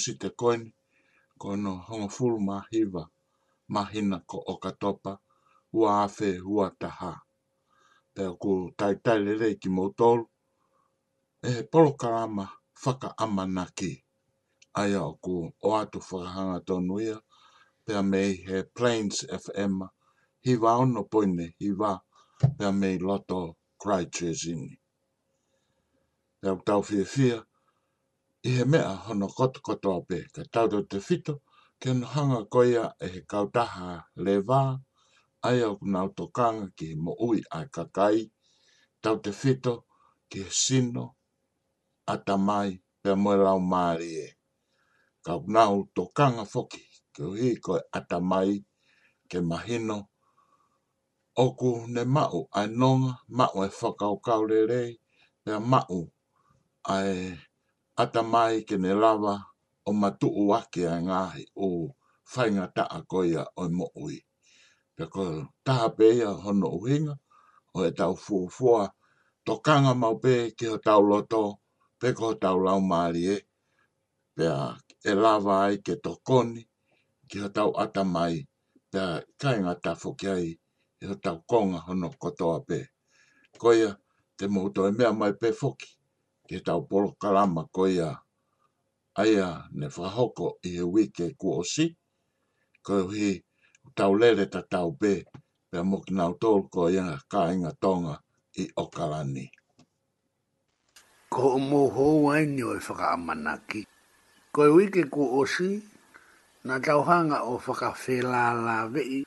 [0.00, 0.62] usi te koin
[1.40, 3.02] ko no hongo fulu mahiwa
[3.74, 5.12] mahina ko o katopa
[5.78, 7.12] ua afe ua taha.
[8.14, 10.24] Pea ku taitai lere ki mautolu
[11.46, 12.44] e he polo karama
[12.82, 13.90] whaka amanaki.
[14.80, 15.34] Aia o ku
[15.66, 17.16] o atu whakahanga tonu ia
[17.84, 19.74] pea mei he Plains FM
[20.44, 21.90] hiwa ono poine hiwa
[22.58, 23.38] pea mei loto
[23.80, 24.64] Cry Chasing.
[26.40, 27.36] Pea tau fia fia
[28.48, 31.34] i he mea hono koto kotoa pe ka tauro te fito
[31.80, 33.88] ke hanga koia e he kautaha
[34.24, 34.60] le wā
[35.48, 36.24] ai au nau to
[36.76, 38.18] ki he mo ui ai kakai
[39.02, 39.74] tau te fito
[40.28, 41.04] ki he sino
[42.12, 42.70] a tamai
[43.02, 44.28] pe moe rau maari e
[45.24, 46.82] ka nau to kanga foki
[47.14, 48.50] ke uhi koe a tamai
[49.30, 49.96] ke mahino
[51.44, 54.90] oku ne mau ai nonga mau e whakau kaurerei
[55.42, 55.98] pe mau
[56.94, 57.18] ai
[58.02, 59.34] ata mai ke ne lava
[59.88, 61.66] o matu o ake a ngahi o
[62.32, 64.16] whainga ta a koia o mo ui.
[64.96, 65.30] Pea koe
[65.66, 67.14] taha pēia hono uhinga
[67.76, 68.82] o e tau fuafua
[69.44, 71.42] to kanga mau pē ke o tau loto
[72.00, 73.38] pe ko o tau lau maari e.
[74.36, 74.56] Pea
[75.10, 76.62] e lava ai ke to koni
[77.30, 78.34] ke o tau ata mai
[78.92, 80.48] kai kainga ta fokiai
[81.02, 82.78] e o tau konga hono kotoa pē.
[83.62, 83.90] Koia
[84.36, 85.90] te mouto e mea mai pē foki
[86.50, 88.10] ke tau polo kalama ko ia
[89.22, 91.94] aia ne whahoko i e wike kuosi,
[92.82, 93.38] ko hi
[93.94, 95.12] tau lele ta tau be,
[95.70, 98.14] pe mokinau tol ko ia kāinga tonga
[98.58, 99.46] i okalani.
[101.30, 103.86] Ko mo ho wai ni oi whaka amanaki.
[104.50, 105.78] Ko e wike ku osi,
[106.66, 109.22] na tau hanga o whaka whela la vei,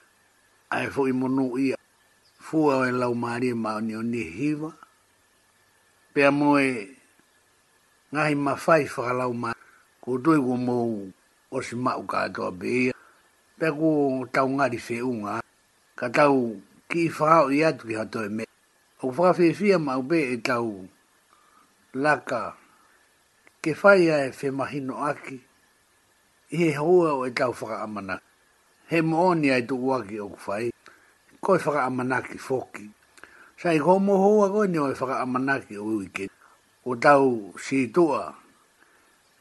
[0.75, 1.77] ai fo i monu ia.
[2.45, 4.71] Fua o e lau maari e mao ni o ni hiva.
[6.11, 6.65] Pea moe
[8.13, 9.49] ngahi mawhai whakalau ma
[9.97, 11.09] ko doi ko mou
[11.49, 12.93] o si mau ka atoa bea
[13.57, 13.89] pe ko
[14.29, 15.41] tau ngari whi unga
[15.97, 18.43] ka tau ki i whakao i atu ki hatoe me
[19.01, 20.85] o whakawhiwhia mau be e tau
[21.97, 22.53] laka
[23.65, 25.37] ke whai ae whi mahino aki
[26.53, 28.21] i he hoa o e tau whakaamana
[28.93, 30.69] he mooni ai tuku aki o kuwhai
[31.41, 32.85] koi e whakaamana ki foki
[33.57, 36.32] sa i ko mo hoa koi ni o e whakaamana ki o uiketi
[36.85, 38.27] o tau si tua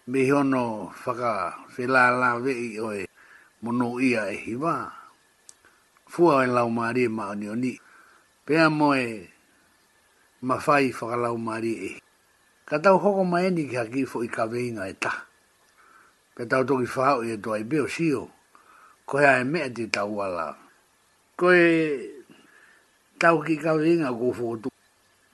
[0.06, 3.02] me hono whaka whela la vei oe
[3.62, 4.86] mono ia e hiwa.
[6.06, 7.72] Fua e lau maari e maoni o ni.
[8.46, 9.02] Pea moe
[10.46, 11.92] mawhai whaka lau maari e.
[12.68, 15.12] Ka tau hoko mai ni ki haki fo i ka veinga e ta.
[16.38, 18.30] Pea tau toki whao i e toa i beo sio.
[19.06, 20.54] Ko hea e mea te tau ala.
[21.36, 21.66] Ko e
[23.18, 24.68] tau ki ka veinga ko fo tu.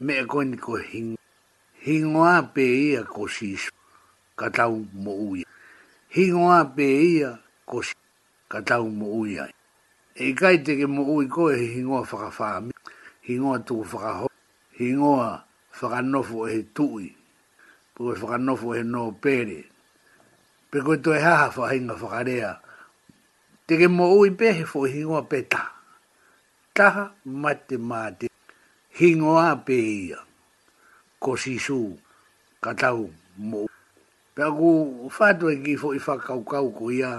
[0.01, 1.18] Mea koe ko hinga
[1.89, 3.73] he ngoa pe ia ko sis
[4.37, 5.49] ka tau mo uia.
[6.13, 7.97] He ngoa pe ia ko sis
[8.53, 9.49] ka tau mo uia.
[10.13, 12.77] E kai te ke mo ui koe he he ngoa whakawhami,
[13.25, 14.29] he ngoa tuku whakaho,
[14.77, 15.49] he ngoa
[15.81, 17.09] whakanofo he tui,
[17.97, 19.61] pukoe whakanofo he no pere.
[20.69, 22.51] Pe koe toi haha whahinga whakarea,
[23.65, 25.73] te ke mo ui pe he fo he ngoa pe taha.
[26.77, 28.29] Taha mate mate,
[28.99, 29.79] he ngoa pe
[30.13, 30.28] ia
[31.19, 31.99] ko si su
[32.63, 33.11] ka tau
[33.43, 33.67] mo
[34.35, 34.43] pe
[35.17, 37.13] fatu e ki fo i fa kau kau ko ia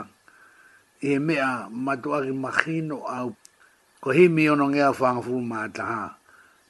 [1.03, 3.29] e mea matu aki makino au
[4.01, 5.19] ko hi mi ono ngea fang
[5.49, 6.03] ma ta ha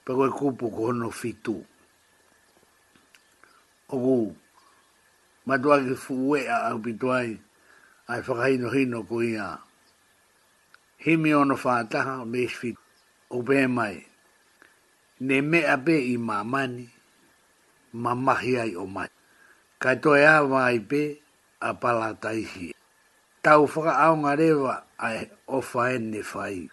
[0.05, 1.55] pe e kupu ko hono fitu
[3.93, 4.17] oku
[5.47, 7.29] matu aki fu ue a au pituai
[8.09, 9.53] ai whakahino hino ko ia
[11.03, 12.71] hi mi ono fa ta ha me isfi
[13.29, 13.95] o be mai
[15.21, 16.89] ne me ape i mamani
[17.93, 19.09] ma mahi ai o mai.
[19.79, 21.21] Kai toi a vai pe
[21.61, 22.69] a pala tai hi.
[23.41, 26.69] Tau whaka aonga rewa ai o whaene whai.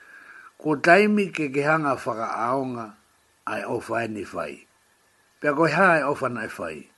[0.61, 2.97] Ko taimi ke ke hanga whaka aonga
[3.47, 4.67] ai o whaene whai.
[5.41, 6.89] Pea koi ha ai e o whanai whai.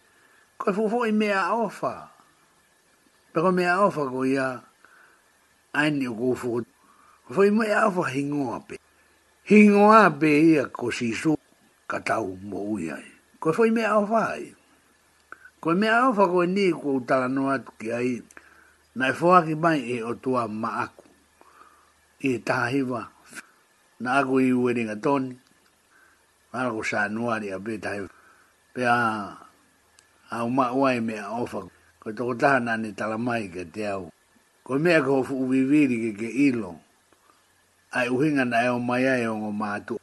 [0.58, 1.92] Koi fufo i mea o wha.
[3.34, 4.48] Pea koi mea o wha ko ia
[5.74, 6.50] aini o kufu.
[7.28, 8.76] Koi fufo i mea o wha hingoa pe.
[9.50, 11.36] Hingoa pe ia ko sisu
[11.90, 14.44] ka tau mo uiai koe foi mea au whai.
[15.62, 18.12] Koe mea au wha koe ni kua utala no atu ki ai,
[18.98, 21.04] na e whaaki mai e o tua ma aku.
[22.26, 23.00] I e tahiwa,
[24.02, 25.32] na aku i uweringa toni,
[26.50, 28.04] mara ko sa nuari a pe tahi.
[28.74, 28.98] Pe a,
[30.34, 31.60] a uma uai mea ofa,
[32.02, 34.04] koe toko taha nani tala mai ke te au.
[34.66, 35.12] Koe mea ko
[35.42, 36.70] uviviri ke ke ilo,
[37.96, 40.00] ai uhinga na e o mai ai o ngomātua.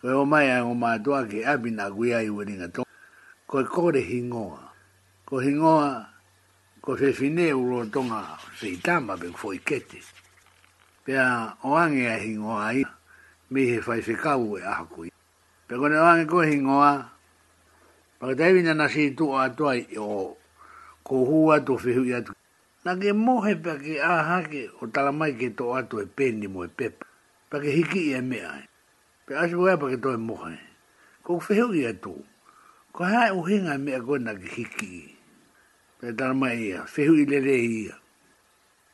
[0.00, 2.84] Koe o mai ai o mātua ke abi nā gui ai ua ringa tō.
[3.50, 4.60] Koe kore hingoa.
[5.26, 6.04] Ko hingoa,
[6.80, 9.98] ko se fine uro tonga se itama pe kufoi kete.
[11.04, 12.84] Pea o ange ai hingoa ai,
[13.50, 15.10] mi he fai se kau e aha kui.
[15.66, 16.92] Pea kone o ange koe hingoa,
[18.22, 20.36] paka taiwi na nasi tu a tua i o
[21.02, 22.32] ko hua tu fihu i atu.
[22.86, 26.62] Na ke mohe pa ke aha ke o talamai ke to atu e pendi mo
[26.64, 27.02] e pepa.
[27.50, 28.67] Pa ke hiki e mea ai
[29.28, 30.56] pe asu wea pake toi mohe.
[31.22, 32.16] Ko feo i atu.
[32.92, 34.90] Ko hae uhinga me a koe naki hiki.
[36.00, 36.86] Pe tala mai ia.
[36.88, 37.94] Feo i lere ia.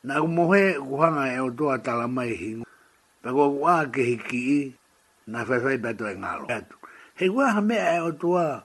[0.03, 2.67] Na ku mohe kuhanga e o toa tala mai hingu.
[3.23, 3.63] Pe koe ku
[3.95, 4.59] ke hiki i.
[5.31, 6.45] Na fai fai pe toi ngalo.
[7.15, 8.59] He kua ha mea e o toa.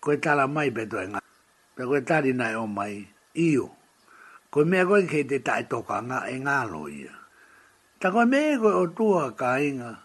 [0.00, 1.30] Koe tala mai pe toi ngalo.
[1.72, 3.00] Pe koe na nai o mai.
[3.32, 3.72] Iyo.
[4.52, 7.16] Ko me ko ke te tai toka nga e nga loia.
[7.96, 10.01] Ta ko me ko o tua ka inga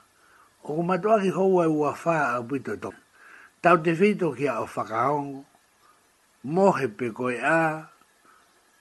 [0.70, 2.92] o ku matua ki hou e ua whaa a upito to.
[3.64, 5.46] Tau te whito ki a o whakaongo,
[6.44, 7.88] mohe pe koe a,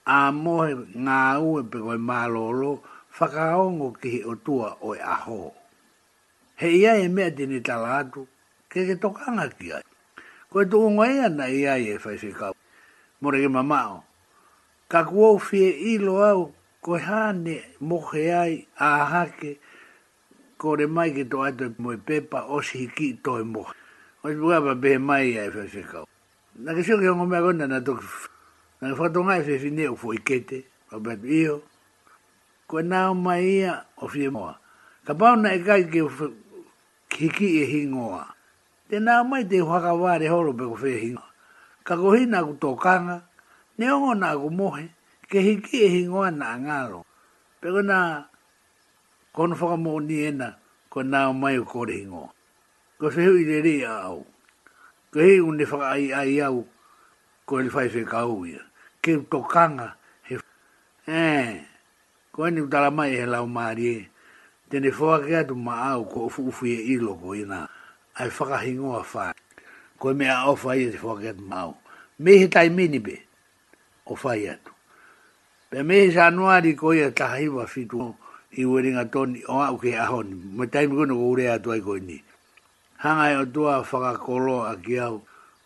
[0.05, 2.81] a mohe ngā ue pe koe mālolo,
[3.15, 5.53] whakaongo ki o tua o e aho.
[6.59, 8.27] He ia e mea tini tala atu,
[8.69, 9.83] ke ke tokanga ki ai.
[10.51, 12.51] Koe tu unga ia na ia e, e whaifikau.
[13.21, 14.03] More ke mamao,
[14.91, 16.51] ka kuo fie ilo au,
[16.83, 19.59] koe hane mohe ai a hake, a hake,
[20.57, 23.45] ko re mai ki tō ato mo e pepa o si hiki i tō e
[23.45, 23.63] mo.
[24.25, 26.05] O si pukapa pe mai e whai se kau.
[26.57, 28.19] Nā ke sio ki hongo mea gonda nā tōki whu.
[28.81, 30.19] Nā ke whato ngai whi whi neo fō i
[30.91, 31.57] o bētu iho.
[32.67, 34.31] Ko e nāo mai ia o whi e
[35.07, 38.33] Ka pāo nā e kai ki hiki e hingoa.
[38.89, 41.29] Te nāo mai te whaka wāre horo pe ko whi e hingoa.
[41.85, 43.23] Ka ko hi nā ku tō kanga,
[43.79, 44.91] ne ongo nā ku mohe,
[45.31, 47.05] ke ki e hingoa nā ngālo.
[47.61, 48.25] Pe ko nā
[49.37, 50.49] kono whaka mō ni ena,
[50.89, 52.23] ko nā mai o kore hingo.
[52.97, 54.23] Ko whehu i re a au.
[55.13, 56.63] Ko hei unne whaka ai ai au,
[57.45, 58.61] ko ele whai whi ka ia.
[59.01, 59.93] Ke to kanga,
[60.25, 60.37] he
[61.07, 61.61] Eh,
[62.33, 64.07] ko eni utala mai he lau maari e.
[64.71, 67.67] Tene whaka ke atu ma au, ko ufu ufu e ilo ko ina.
[68.17, 69.33] Ai faka hingo a whai.
[70.01, 71.75] Ko e mea au whai e te whaka ke atu ma au.
[72.17, 73.21] Me he tai mini be,
[74.09, 74.73] o whai atu.
[75.69, 78.15] Pe me he anuari ko ia tahaiwa fitu
[78.55, 80.35] i weringa toni o au ke ahoni.
[80.55, 82.23] Ma taimu kuna ko urea atu ai koini.
[82.97, 85.21] Hanga e o tua whakakolo a ki au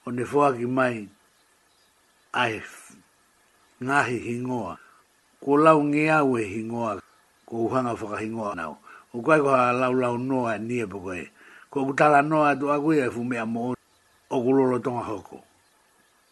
[0.07, 1.07] o ne fuaki mai
[2.33, 2.61] ai
[3.83, 4.77] ngahi hingoa.
[5.41, 6.99] Ko lau nge au e hingoa
[7.45, 8.77] ko uhanga whakahingoa nao.
[9.13, 11.29] O kai ko ha lau lau noa nie po koe.
[11.69, 13.75] Ko kutala noa atu a kui e fumea mo
[14.31, 15.43] o kulolo tonga hoko.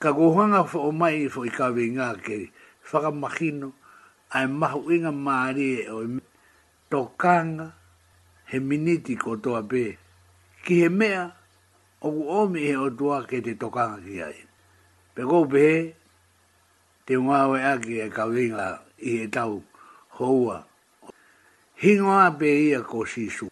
[0.02, 2.50] Ka ko uhanga o mai i fo i kawe ngā ke
[2.92, 3.72] whakamahino
[4.36, 6.20] ai mahu inga maari e o i
[6.92, 7.68] tokanga
[8.50, 9.84] he miniti ko toa pē.
[10.64, 11.22] Ki he mea,
[12.02, 14.40] oku omi he o tua ke te tokanga ki ai.
[15.16, 15.66] Pe kou pē,
[17.06, 18.68] te ngāwe aki e kawinga
[19.10, 19.54] i he tau
[20.18, 20.58] houa.
[21.82, 23.48] Hingoa pē ia ko sisu,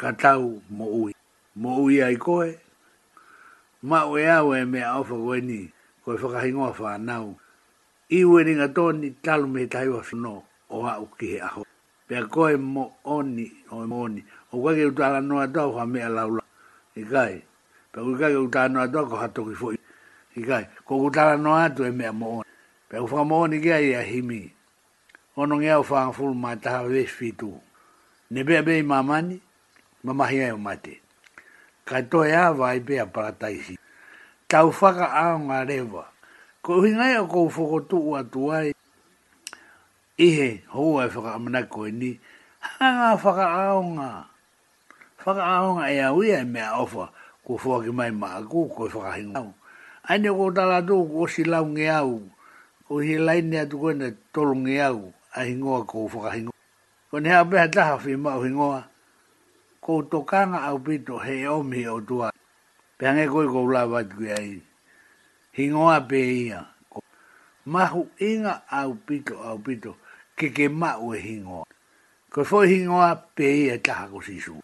[0.00, 1.12] ka tau mo ui.
[1.60, 2.48] Mo ui ai koe,
[3.88, 5.60] ma ue awe mea ofa koe ni,
[6.02, 7.36] koe whakahingoa whanau.
[8.14, 11.64] I ringa tōni talu me taiwa whanau o hau ki he ahoi
[12.08, 12.84] pe koe mo
[13.16, 13.44] oni
[13.74, 14.20] o mo oni
[14.52, 16.42] o wage utala no ata o me ala ula
[16.96, 17.34] i kai
[17.92, 19.76] pe u kai utala no ata ko hato ki foi
[20.38, 22.50] i kai ko utala no ata e me mo oni
[22.88, 24.40] pe u fa mo oni ki ai a himi
[25.40, 27.52] ono ngea u fa ful ma ta ve fitu
[28.30, 29.40] ne be be mamani
[30.04, 31.00] mama hia o mate
[31.88, 33.78] ka to ya vai be a parataisi
[34.50, 36.02] tau fa ka a ngareva
[36.64, 38.72] ko hinga ko fu ko tu wa atuai
[40.16, 42.20] ihe hoa e whaka amana koe ni,
[42.60, 44.26] hanga whaka aonga,
[45.24, 47.10] whaka aonga e a uia e mea ofa,
[47.44, 49.42] ko whua ki mai maa ko, ko e whaka hinga.
[50.06, 52.20] Aine ko tala tō, ko si lau nge au,
[52.86, 56.54] ko hi laine atu koe ne tolu nge au, a hingoa ko whaka hingoa.
[57.10, 58.84] Ko ne hea beha taha whi mao hingoa,
[59.80, 62.30] ko to kanga au pito he omi o tua.
[62.98, 64.62] Pehange koe ko ula watu kia i,
[65.58, 66.66] hingoa pe ia,
[67.66, 69.96] mahu inga au pito au pito,
[70.36, 71.64] ke ke mau e hingoa.
[72.28, 74.58] Ko foi hingoa pe i e taha ko sisu.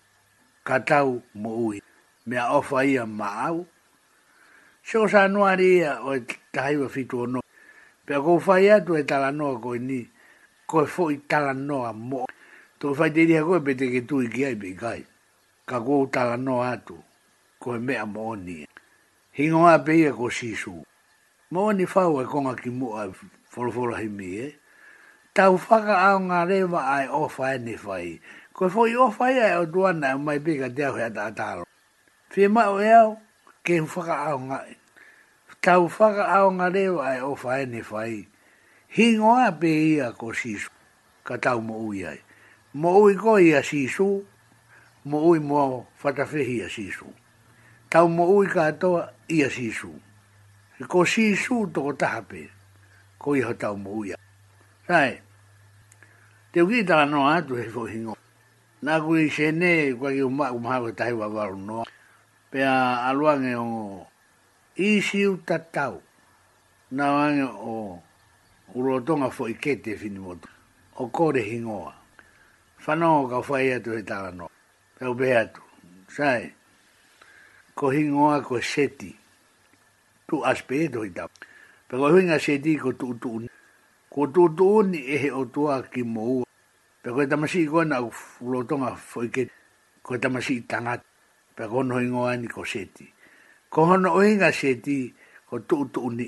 [0.66, 1.78] Ka tau mo ui.
[2.26, 3.66] Mea ofa ia maau.
[4.82, 6.20] Sio sa anuari ia o e
[6.54, 7.40] tahi wa fitu o no.
[8.06, 10.02] Pea ko fai atu e tala noa koe ni.
[10.66, 12.26] Ko e foi tala noa mo.
[12.80, 15.02] Tō fai te ria koe pe te ke tui ki ai pe kai.
[15.66, 16.98] Ka ko tala noa atu.
[17.62, 18.66] Ko e mea mo oni.
[19.38, 20.82] Hingoa pe ia e ko sisu.
[21.54, 23.14] Mo oni fau e konga ki mua e
[23.50, 24.42] forofora hi mi e.
[24.46, 24.52] Eh?
[25.40, 28.18] tau whaka ao ngā rewa ai o whae ni whai.
[28.52, 31.64] Ko e whoi o whai ai o duana e mai bega deo hea ta atalo.
[32.34, 33.14] Whi mai o eo,
[33.64, 34.60] ke hu whaka ao ngā
[35.60, 38.28] Tau whaka ao ngā rewa ai o whae ni whai.
[38.96, 40.68] Hi ngoa pe ia ko sisu,
[41.24, 42.16] ka tau mo ui ai.
[42.74, 44.24] Mo ui ko ia sisu,
[45.04, 47.08] mo ui mo whatawhihi ia sisu.
[47.92, 49.92] Tau mo ui katoa ia sisu.
[50.88, 52.48] Ko sisu toko tahape,
[53.20, 54.20] ko iha tau mo ui ai.
[54.88, 55.29] Right.
[56.52, 58.16] Te ui tala no atu he fo hingo.
[58.82, 61.84] Nā kui se ne, kua ki umā ku maha kua tahi wawaru no.
[62.50, 64.10] Pea aluange o
[64.74, 66.00] isi utatau.
[66.90, 67.74] Nā wange o
[68.74, 70.48] urotonga fo i kete fini motu.
[70.98, 71.94] O kore hingoa.
[72.82, 74.50] Whanau ka whai atu he tala no.
[74.98, 75.62] Pea ube atu.
[76.10, 76.50] Sae,
[77.78, 79.14] ko hingoa ko seti.
[80.26, 81.30] Tu aspe e do i tau.
[81.86, 83.46] Pea ko seti ko tu utu unu
[84.10, 86.46] ko tō tō ni e he o tō a ki mō ua.
[87.02, 89.44] Pe koe tamasi i koe na u fulotonga fwoi ke
[90.02, 91.00] koe tamasi i tangat,
[91.54, 93.06] pe koe no ingo ani ko seti.
[93.70, 95.12] Ko hono o inga seti,
[95.48, 96.26] ko tō tō ni.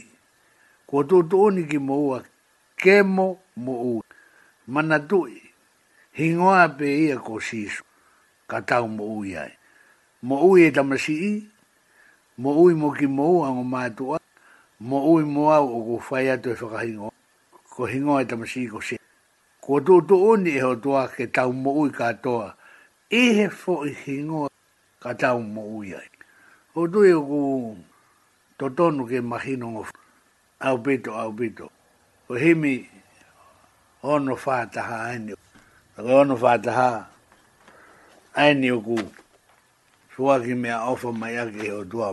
[0.87, 2.23] Ko tō tō ni ki mō ua,
[2.79, 3.27] ke mō
[3.59, 4.05] mō ua.
[4.71, 5.43] Mana tui,
[6.23, 7.83] hingoa pe ia ko sisu,
[8.47, 9.59] ka tau mō ui ai.
[10.23, 11.33] mo ui e tamasi i,
[12.39, 14.21] mō ui mō ki mō ua ngō mātua,
[14.87, 17.12] mō ui mō au o ko whai atu e whakahingoa
[17.73, 19.01] ko hingo ai tamasi ko se
[19.65, 22.53] ko do do oni e ho doa ke tau mo ui ka toa
[23.09, 24.53] e he fo i hingo
[25.01, 26.09] ka tau mo ui ai
[26.77, 27.41] ho do e ko
[28.61, 29.89] to tonu ke mahino ngof
[30.61, 31.73] au bito au bito
[32.29, 32.93] ko himi
[34.05, 35.41] ono fataha ani ko
[36.05, 36.89] ono fata ha
[38.37, 38.97] ani ku
[40.13, 42.13] Sua ki mea ofa mai ake o tua.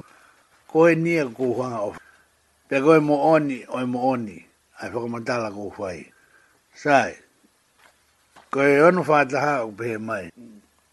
[0.72, 2.00] Koe nia kuhanga ofa.
[2.72, 4.40] Pea koe mo oni, oi mo oni
[4.80, 6.08] ai whaka matala ko fai
[6.74, 7.12] Sai,
[8.50, 10.32] ko e ono ha o pehe mai,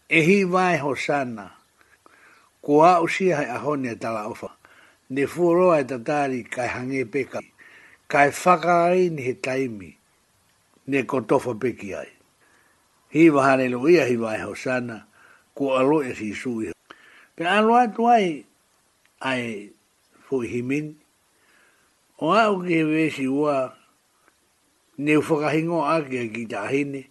[0.09, 1.55] e hi vai ho sana,
[2.61, 4.49] ko a usia hai ahone tala ofa,
[5.09, 7.39] ne fuoroa ta tari kai hange peka,
[8.09, 9.95] kai whakarai ni he taimi,
[10.87, 12.09] ne kotofa peki ai.
[13.13, 15.07] Hi vahane lo ia hi vai ho sana,
[15.55, 16.73] ko alo e si sui.
[17.35, 18.43] Pe anua tuai,
[19.23, 19.71] ai
[20.27, 20.95] fuhimin,
[22.19, 23.76] o au ke vesi ua,
[24.97, 27.03] ne u whakahingo ake a ki tā hene,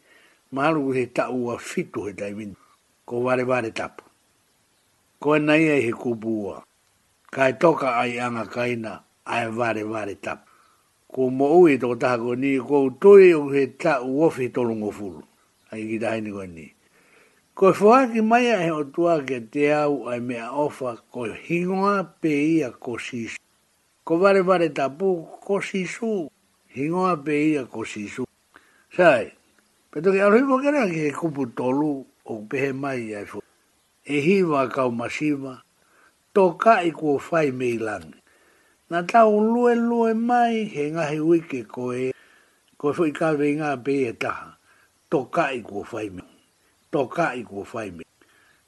[0.51, 2.57] maru he tau a fitu he tai minu,
[3.07, 4.03] ko ware ware tapu.
[5.23, 6.57] Ko e nai ai he kupu
[7.31, 10.51] ka e toka ai anga kaina, ai ware ware tapu.
[11.15, 14.91] Ko mo ui e tō taha ko ni, ko u u he tau ofi tolungo
[14.91, 15.23] fulu,
[15.71, 16.67] ai ki tā hene ko ni.
[17.55, 22.03] Ko e whuaki mai ai o tua ke te au ai mea ofa, ko hingoa
[22.21, 23.39] pe ia ko sisu.
[24.05, 26.27] Ko ware ware tapu, ko sisu.
[26.27, 26.31] Ko sisu
[26.77, 28.29] hingoa pe ia ko sisu.
[28.93, 29.33] Sai,
[29.89, 33.41] peto ki arohi wakera ki he kupu tolu o pehe mai ai fu.
[34.05, 35.65] E hiwa kau masiva,
[36.37, 38.15] tō ka i kua fai me i lani.
[38.93, 42.13] Nā tau lue lue mai he ngahi wiki ko e,
[42.77, 44.53] ko e fu i ka vei ngā pe e taha,
[45.11, 46.23] tō ka i kua fai me.
[46.93, 48.05] Tō ka i kua fai me.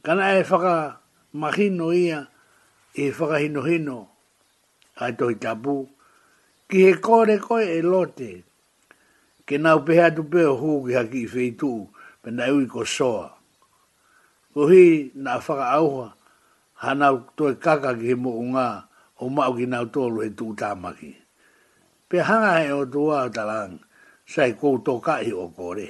[0.02, 0.98] Kana e whaka
[1.38, 2.24] mahino ia,
[2.94, 3.98] e whaka hino hino,
[4.98, 5.86] ai tohi tapu,
[6.68, 8.30] ki he kore koe e lote.
[9.48, 11.70] Ke nau pehe atu peo hu haki i feitu,
[12.22, 13.26] pe na iwi ko soa.
[14.52, 14.84] Ko hi
[15.16, 16.08] na whaka auha,
[16.82, 18.84] ha nau toi kaka ki he mo unga,
[19.20, 21.12] o mau ki nau tolu he tuu tāmaki.
[22.08, 23.80] Pe hanga he o tuwa o talang,
[24.28, 25.88] sai kou toka o kore.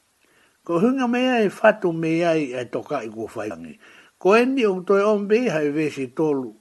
[0.65, 3.27] Ko hunga mea e fatu mea i e toka i ko
[4.19, 6.55] Ko endi o toi ombi hai vesi tolu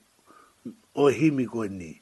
[0.98, 2.02] o himi ko endi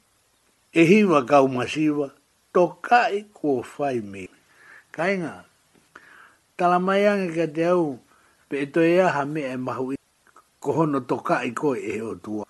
[0.76, 2.10] e hiwa kau masiwa,
[2.52, 4.28] to kai kua whai me.
[4.92, 6.02] Kainga, ngā,
[6.58, 7.96] tala mai anga ka te au,
[8.52, 9.96] pe e toi aha me e mahu i,
[10.60, 12.44] koho to kai koe e o tua,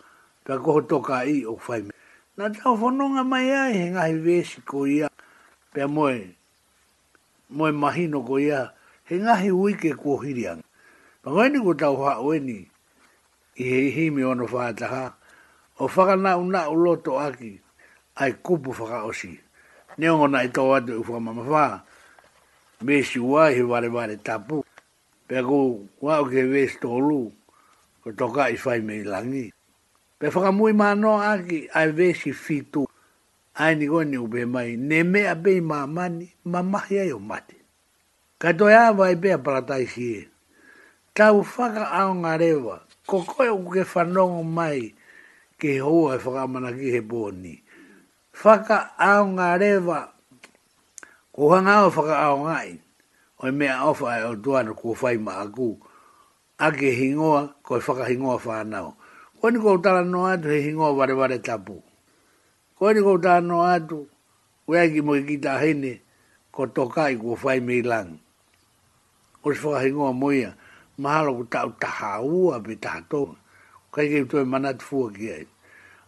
[0.44, 1.92] pe koho to kai o whai me.
[2.38, 5.08] Nā tau whanonga mai ai he ngahi vesi ko ia,
[5.72, 6.26] pe moe,
[7.48, 8.72] moe mahino ko ia,
[9.04, 10.66] he ngahi uike kua hirianga.
[11.22, 12.58] Pangaini ko tau haa ueni,
[13.54, 15.14] i he hi me ono whaataha,
[15.78, 17.60] o whakanau na uloto aki,
[18.16, 19.40] ai kupu whaka osi.
[19.98, 21.82] Ne ongo na i tau atu mama whaka.
[22.84, 24.64] Mesi ua he ware ware tapu.
[25.28, 27.30] Pea ko wā o ke wes tōlu.
[28.02, 29.52] Ko toka i whai mei langi.
[30.18, 32.86] Pea whaka mui mano aki ai wesi fitu.
[33.56, 34.76] Ai ni koe ni upe mai.
[34.76, 36.32] Ne mea bei mamani.
[36.44, 37.56] Mamahi ai o mate.
[38.38, 40.28] Ka toi awa i pea paratai si e.
[41.14, 42.80] Tau whaka aonga rewa.
[43.06, 44.94] Ko koe uke whanongo mai
[45.58, 47.58] ke hoa e whakamana ki he bōnii
[48.42, 50.12] whaka aonga rewa.
[51.32, 52.76] Ko hanga o whaka aonga i.
[53.40, 55.76] Oi mea ofa e o tuana ko fai ma aku.
[56.58, 58.96] Ake hingoa, koi faka e hingoa whanau.
[59.40, 61.82] ko ni ko tala no atu he hingoa ware ware tapu.
[62.78, 64.08] ko ni ko tala no tu
[64.68, 66.00] wea ki mo ki ta hene,
[66.52, 68.16] ko tokai ko fai mei lang.
[69.44, 70.56] Ko si whaka hingoa moia,
[70.98, 73.36] mahalo ko tau taha ua pe taha tonga.
[73.92, 75.46] Kaikei tue manatu fua ki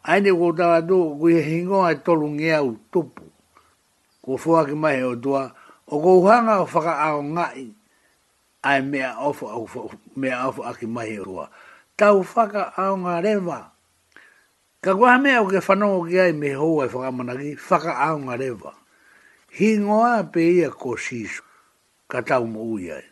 [0.08, 3.28] aine ko tawa tō, ko i hingo ai tolu ngea u tupu.
[4.24, 5.52] Ko fua ki mai o tua,
[5.92, 7.68] o ko uhanga o whaka ao ngai,
[8.64, 9.52] ai mea ofo,
[10.16, 11.46] mea ofo aki mai o tua.
[11.98, 13.74] Tau whaka ao ngā rewa.
[14.80, 18.36] Ka kua mea o ke whanongo ki ai me hou ai whakamanaki, whaka ao ngā
[18.38, 18.72] rewa.
[19.58, 21.42] Hingo a pe ia ko sisu,
[22.08, 23.04] ka tau mo ui ai.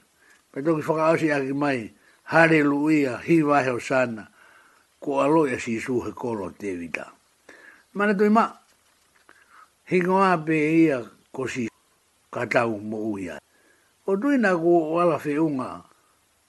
[0.53, 1.93] Pe toki whaka ausi aki mai,
[2.29, 2.61] hare
[3.27, 4.31] hi vahe o sana,
[5.07, 7.07] ko alo ya e si su he kolo te vita.
[7.95, 8.51] Mana toi ma,
[9.87, 10.99] he ngā pe ia
[11.31, 11.71] ko si
[12.35, 13.39] katau mo uia.
[14.11, 15.87] O tui nā ko wala fe unga,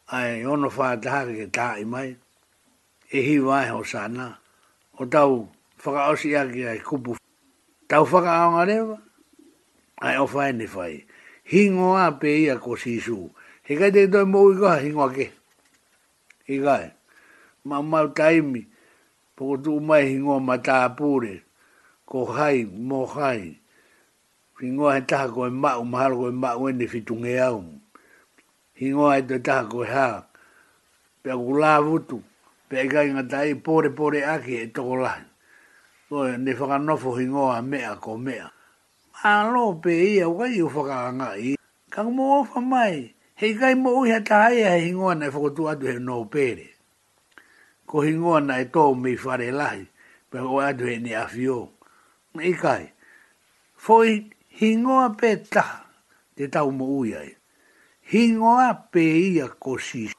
[0.10, 2.10] ai ono whātaha ke ta i mai,
[3.14, 4.34] e hi wai ho sana,
[4.98, 5.46] o tau
[5.86, 7.14] whaka osi ake ai kupu.
[7.86, 8.98] Tau whaka aonga rewa,
[10.02, 11.06] ai o whai ni whai.
[11.46, 13.22] He ngā pe ia ko si su,
[13.70, 15.30] he kai te toi mo uia ko ha he ngā ke.
[16.50, 16.97] He kai
[17.66, 18.66] ma mal kaimi
[19.36, 21.42] po tu mai hingo mata pure
[22.06, 23.58] ko hai mo hai
[24.62, 27.64] hingo e ta ko ma u mal ko ma u ni fitunge au
[28.80, 30.24] hingo e ta ko ha
[31.24, 32.22] pe gula vutu
[32.70, 35.14] pe ga inga dai pore pore aki e to la
[36.10, 38.48] ko ni fa no fo hingo a me a ko me a
[39.52, 41.56] lo pe i a wai u fa ka i
[41.90, 46.00] ka mo fa mai Hei kai mo uia tahaia ai ngona e whakotu atu he
[46.02, 46.68] nō pere
[47.88, 48.68] ko hingoa na e
[49.02, 49.88] mi whare lahi,
[50.30, 51.70] pe o adu e ni awhio.
[52.38, 52.92] I kai,
[53.88, 55.86] whoi hingoa pe ta,
[56.36, 57.34] te tau mo uiai.
[58.12, 60.12] Hingoa pe ia ko si,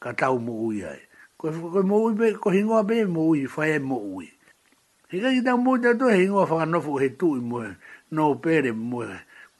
[0.00, 1.00] ka tau mo uiai.
[1.36, 4.30] Ko, ko, mo ui pe, ko hingoa pe mo ui, whae mo ui.
[5.10, 7.62] Hika ki tau mo uiai tō hingoa whanofu he tui mo,
[8.10, 9.04] no pere mo,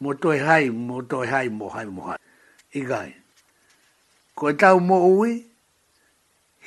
[0.01, 2.19] mo toi hai, mo toi hai, mo hai, mo hai.
[2.79, 3.13] I kai,
[4.39, 5.43] ko tau mo uiai,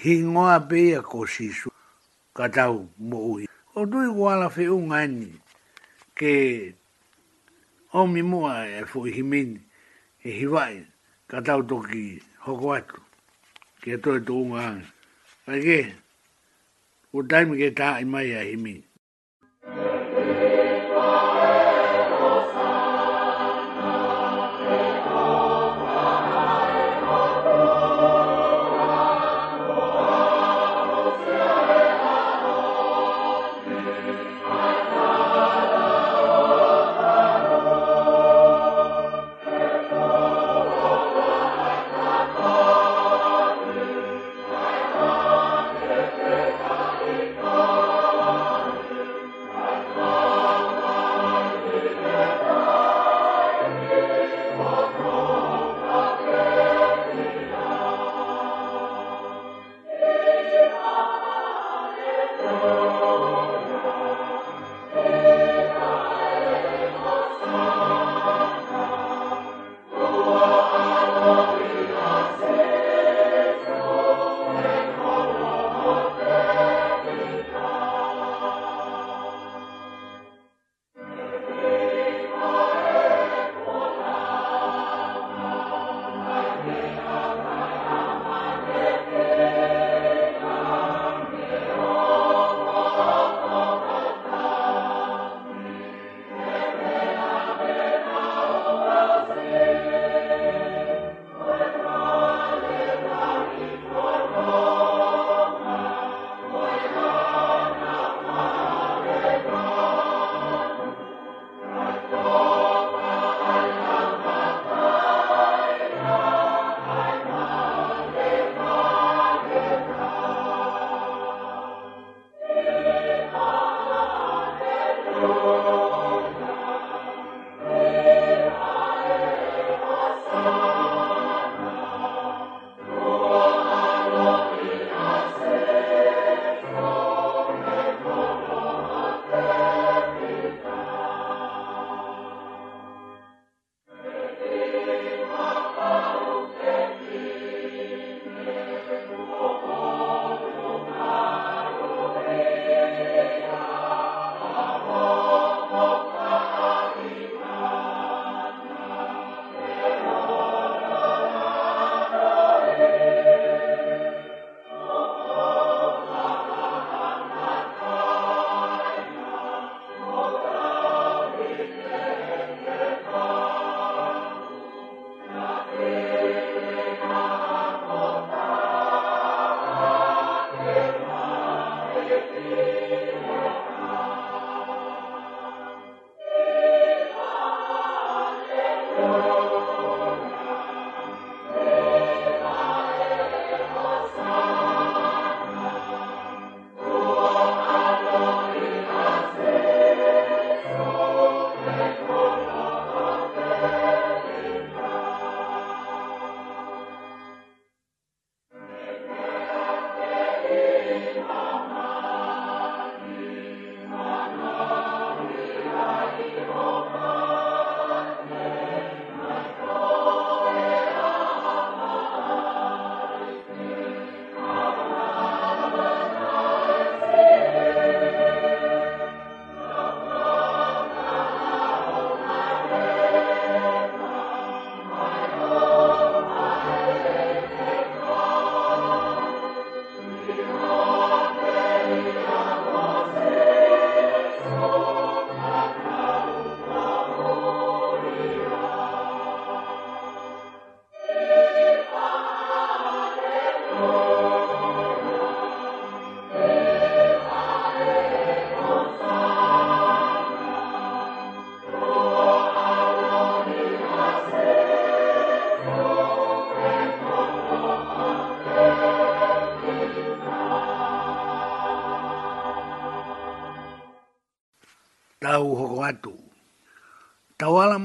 [0.01, 1.69] hi ngoa pe ya ko sisu
[2.33, 3.45] ka tau mo ui.
[3.77, 5.29] O tui wala fe un ni
[6.17, 6.33] ke
[7.93, 9.59] omi mua e fu himini
[10.25, 10.75] e hiwai
[11.29, 12.97] ka tau toki hoko atu
[13.81, 14.87] ke toi tu unga hanga.
[15.53, 15.79] Ake,
[17.13, 17.19] u
[17.61, 18.83] ke taa imai a himini.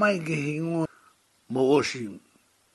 [0.07, 0.87] mai ke hingo
[1.51, 2.07] mo osi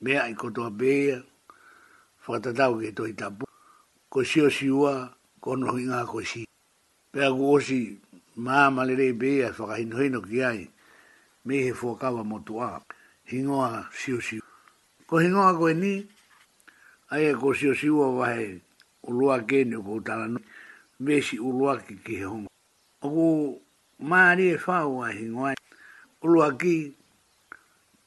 [0.01, 3.45] me ai koto be bea ta dau ke to ita bu
[4.11, 6.43] ko si o si ua ko no hinga ko si
[7.11, 7.79] pe a go osi
[8.35, 10.67] ma ma le bea fa ka hino hino ki ai
[11.45, 12.83] me he fo kawa mo tu a
[13.31, 14.35] hingo a o si
[15.07, 15.93] ko hingo a ko ni
[17.11, 18.59] ai e ko si o si ua va he
[19.07, 20.39] o lua ke ni ko ta no
[21.03, 22.51] me si o lua ki ke hongo
[23.07, 23.55] o
[24.09, 25.55] ma ni fa wa a hingo ai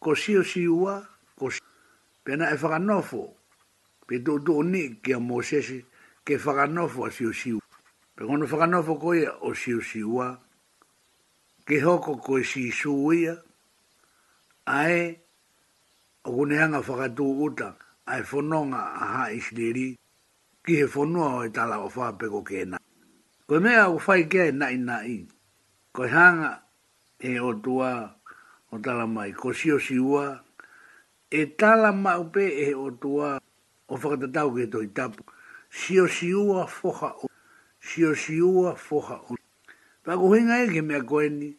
[0.04, 1.00] ko sio siua,
[1.40, 1.60] ko si...
[2.24, 3.24] Pena e whakanofo,
[4.06, 5.80] pe do do ni ki a Mosesi,
[6.24, 7.58] ke whakanofo a sio siu.
[8.16, 10.28] Pe kono whakanofo ko ia o sio siua,
[11.64, 13.32] ke hoko ko e si su ia,
[14.68, 15.16] ae,
[16.24, 17.72] o kunehanga whakatu uta,
[18.06, 19.92] ae whononga a ha isliri,
[20.64, 22.78] ki he whonua o e tala o wha peko ke na.
[23.48, 25.24] Ko mea o whai kia e nai nai,
[25.92, 26.60] ko hanga
[27.20, 28.08] e o tua,
[28.74, 30.42] o tala mai, ko si o si ua,
[31.30, 33.38] e tala mau pe e o tua
[33.87, 35.22] o whakatatau ke toi tapu.
[35.70, 37.30] Si o si ua foha o,
[37.78, 39.38] si o si ua foha o.
[40.02, 41.54] Pako hinga e ke mea koeni,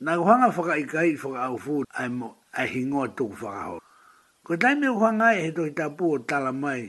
[0.00, 3.76] na kuhanga whaka i kai whaka au fu, ai mo, ai hingoa tuku whaka ho.
[4.42, 6.88] Ko taime kuhanga e he toi tapu o tala mai,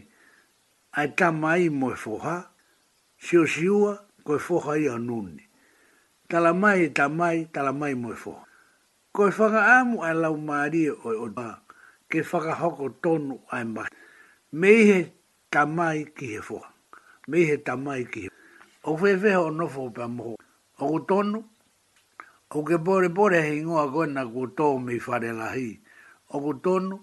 [0.95, 2.37] ai tamai mo e foha,
[3.19, 5.43] si o si ua, ko e foha i anuni.
[6.29, 8.48] Talamai, talamai, talamai tala e e foha
[9.11, 11.61] ko e whanga amu ai lau maari o o ba,
[12.09, 13.89] ke whaka hoko tonu ai mai.
[14.51, 14.99] Mei he
[15.51, 16.67] tamai ki he fua.
[17.29, 18.29] Mei he tamai ki he.
[18.85, 20.35] O whewe ho nofo pa moho.
[20.79, 21.39] O ku tonu,
[22.55, 25.81] o ke bore bore he ingoa koe na ku tō mei whare lahi.
[26.29, 26.95] O ku tonu,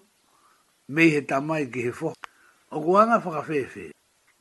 [0.94, 2.14] mei he tamai ki he fua.
[2.70, 3.84] O ku anga whaka whewe.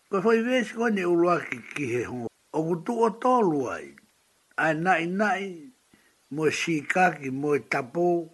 [0.09, 2.29] Ko whai wesi koe ne uruaki ki he hongo.
[2.53, 3.95] O ku tu o tō luai.
[4.57, 5.74] Ai nai nai
[6.33, 8.33] mo shikaki mo tapo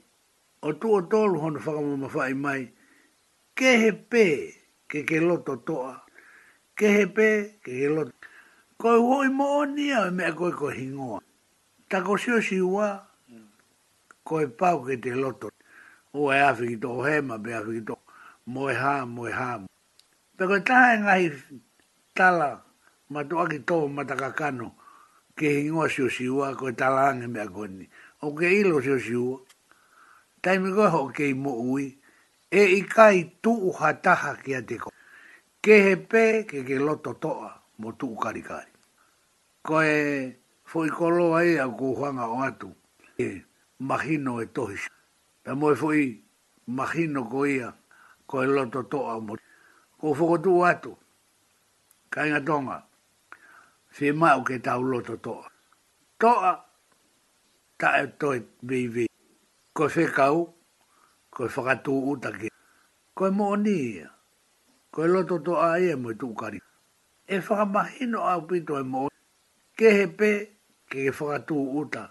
[0.62, 2.62] o tu o tolu hono whaka mo mawhai mai
[3.58, 4.26] ke he pē
[4.90, 5.96] ke ke loto toa
[6.78, 7.28] ke he pē
[7.64, 8.14] ke ke loto
[8.80, 11.20] koi hoi mo o nia o e mea koi ko hingoa
[11.92, 12.88] tako sio si ua
[14.24, 15.48] koi pau ke te loto
[16.16, 18.02] o e afi ki toho hema pe afi ki toho
[18.54, 19.52] mo e ha mo e ha
[20.38, 21.28] pe koi taha e ngahi
[22.16, 22.48] tala
[23.12, 24.81] matua ki toho matakakano kakano
[25.42, 27.86] ke he ingoa si o siua, ko e talaange mea koni.
[28.22, 29.42] O ke ilo si o
[30.42, 31.86] Taimi koe ho ke i ui,
[32.52, 34.94] e i kai tu u hataha ki a te koe.
[35.64, 38.72] Ke he pē ke ke loto toa mo tu u karikari.
[39.66, 40.32] Koe e
[40.66, 42.70] fwoi koloa e a kuhanga o atu,
[43.22, 43.42] e
[43.80, 44.86] mahino e tohis.
[45.46, 46.02] Ta mo e fwoi
[46.68, 47.70] mahino ko ia,
[48.30, 49.34] ko loto toa mo.
[50.02, 50.98] Ko fwoko tu u atu,
[52.14, 52.42] kainga tonga.
[52.42, 52.78] Kainga tonga
[53.96, 55.48] fe mai o ke tau loto toa.
[56.22, 56.54] Toa,
[57.80, 59.06] ta e toi bivi.
[59.76, 60.38] Koe fe kau,
[61.34, 62.48] koe whakatu utake.
[63.18, 64.10] Koe mo ni ia.
[64.94, 66.58] Koe loto toa e mo i tukari.
[67.34, 69.08] E whakamahino au pito e mo.
[69.78, 70.32] Ke he pe,
[70.90, 72.04] ke he whakatu uta.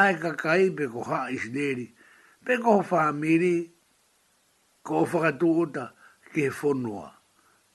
[0.00, 1.86] Ai ka kai pe ko ha is isneri.
[2.44, 3.54] Pe ko ho whamiri,
[4.82, 5.84] ko ho whakatu uta,
[6.34, 7.12] ke he whonua.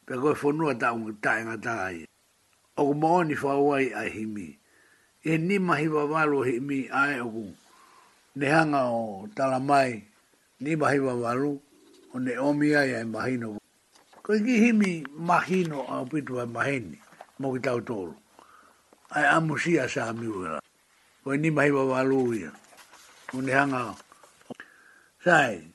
[0.05, 2.05] Pe ko he whonua ta unga taenga ta e aia
[2.77, 4.57] o ko maoni whawai ai himi.
[5.23, 7.43] E ni mahi wawalo himi ai o ko
[8.35, 10.03] nehanga o tala mai
[10.59, 11.61] ni mahi wawalo
[12.13, 13.57] o ne omi ai ai mahino.
[14.23, 16.97] Ko iki himi mahino a pitu ai maheni
[17.39, 18.15] mo ki tau tolu.
[19.13, 20.59] Ai amusia sa miwela.
[21.23, 22.51] Ko ni mahi wawalo ia.
[23.37, 23.95] O nehanga o.
[25.23, 25.71] Sai,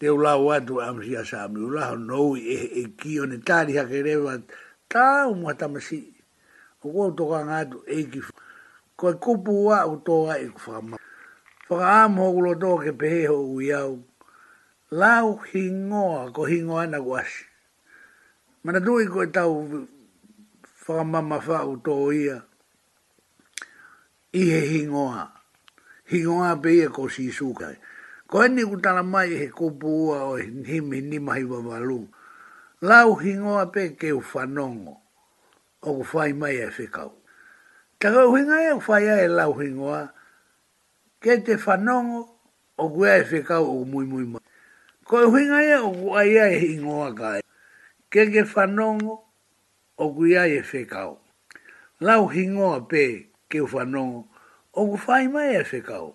[0.00, 1.92] te ulau atu amusia sa miwela.
[2.00, 4.63] Nou e, e kio ne tari hakerewa tari
[4.94, 6.14] ta o mua tamasi.
[6.86, 8.32] O kua utoka ngātu e ki whu.
[8.98, 11.00] Ko e kupu ua u tōa e ku whakamau.
[11.68, 13.94] Whakaamu ho ulo tō ke pehe ho ui au.
[15.00, 17.44] Lau hingoa ko hingoa na guasi.
[18.62, 19.52] Mana tui ko e tau
[20.86, 22.36] whakamama wha u tō ia.
[24.32, 25.24] Ihe hingoa.
[26.10, 27.74] Hingoa pe e ko si sukai.
[28.30, 32.13] Ko eni ku tala mai he kupu ua o himi ni mahi wawalungu
[32.84, 35.00] lau hingoa pe ke u whanongo
[35.80, 37.16] o ku whai mai e whikau.
[37.98, 40.02] Ta kau hinga e u whai e lau hingoa
[41.22, 42.20] ke te whanongo
[42.76, 44.42] o ku e whikau o mui mui mai.
[45.08, 47.40] Ko e hinga e o ku ai e hingoa kai
[48.12, 49.14] ke ke whanongo
[49.96, 51.16] o ku ia e whikau.
[52.04, 53.04] Lau hingoa pe
[53.48, 54.28] ke u whanongo
[54.76, 56.12] o ku whai mai e whikau.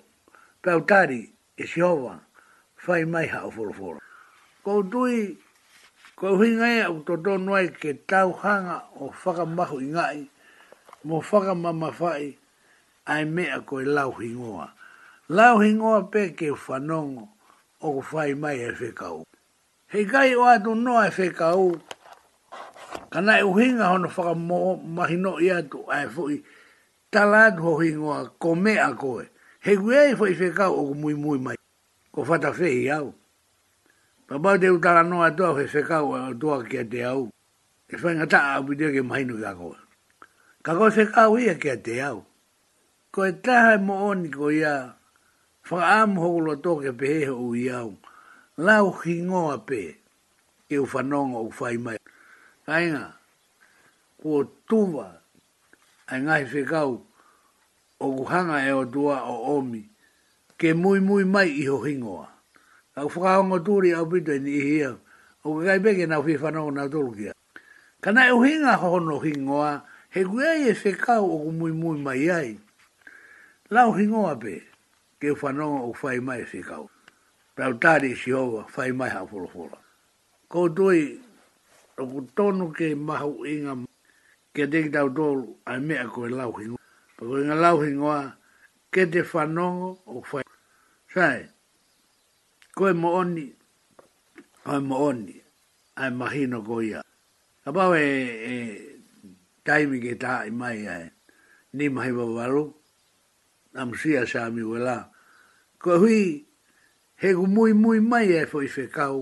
[0.61, 2.13] Pautari e siowa
[2.85, 3.97] whai mai hao fulfura.
[4.61, 5.48] Ko tui
[6.19, 10.19] Ko hui ngai au to tō noai ke tau hanga o whakamahu i ngai,
[11.07, 12.25] mo whakamama whai,
[13.07, 14.67] ai mea koe lau hingoa.
[15.29, 17.23] Lau hingoa pe ke whanongo
[17.79, 19.23] o ko whai mai e whekau.
[19.87, 21.61] Hei kai o atu noa e whekau,
[23.13, 26.43] ka nai uhinga hono whakamahino i atu ai fui,
[27.13, 29.23] talatu ho hingoa ko mea koe.
[29.65, 31.55] Hei kuei whai whekau o ko mui mui mai,
[32.11, 33.13] ko whatawhehi au.
[34.29, 36.99] Pa pa te utara noa toa he se kau a eh, toa ki a te
[37.11, 37.21] au.
[37.89, 39.77] E fai ta a apitea ke mahinu ka koa.
[40.65, 42.19] Ka koa se kau ia ki a te au.
[43.13, 44.73] Ko e taha mo oni ko ia
[45.67, 47.97] whaka amu hokulo toa ke peheho u iau.
[48.65, 49.81] Lau ki ngoa pe
[50.69, 51.97] e u whanonga u whai mai.
[52.69, 53.05] Ka inga,
[54.21, 54.29] ko
[54.69, 55.07] tuwa
[56.09, 56.91] ai ngahi se kau
[57.97, 59.89] o kuhanga e o tua o omi
[60.57, 62.29] ke mui mui mai iho hingoa
[62.99, 64.91] a fuka o ngoturi au pito ni i hia,
[65.43, 67.33] o ka kai peke na whiwhana o na tolukia.
[68.03, 71.99] Ka nai e uhinga hono hingoa, he kuia i e whekau o ku mui mui
[72.01, 72.57] mai ai.
[73.71, 74.59] Lau hingoa pe,
[75.19, 76.89] ke whanonga o whai mai e whekau.
[77.55, 79.77] Pau tari si hoa, whai mai hau fola fola.
[80.49, 81.19] Ko tui,
[81.97, 83.75] o ku tonu ke mahu inga,
[84.53, 86.83] ke teki tau tolu, ai mea koe lau hingoa.
[87.17, 88.19] Pako inga lau hingoa,
[88.91, 90.43] ke te whanonga o whai.
[91.13, 91.47] Sai,
[92.79, 93.43] koe mooni,
[94.63, 95.33] koe mooni,
[96.01, 97.01] ai mahino ko ia.
[97.67, 98.07] A pau e,
[98.53, 98.55] e
[99.67, 101.07] taimi ke tā i mai ai,
[101.75, 102.61] ni mahi wawaru,
[103.73, 104.95] na musia sa mi wala.
[105.83, 106.21] Koe hui,
[107.21, 109.17] he ku mui mui mai ai e fo i whekau,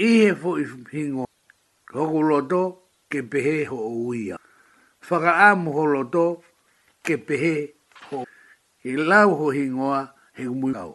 [0.00, 1.26] i he fo i hingo,
[1.92, 2.62] hoku loto
[3.12, 3.76] ke pehe ho
[4.08, 4.36] uia.
[5.06, 6.26] Whaka amu ho loto
[7.04, 7.54] ke pehe
[8.08, 8.24] ho,
[8.88, 10.00] i lau ho hingoa
[10.40, 10.94] he ku mui kau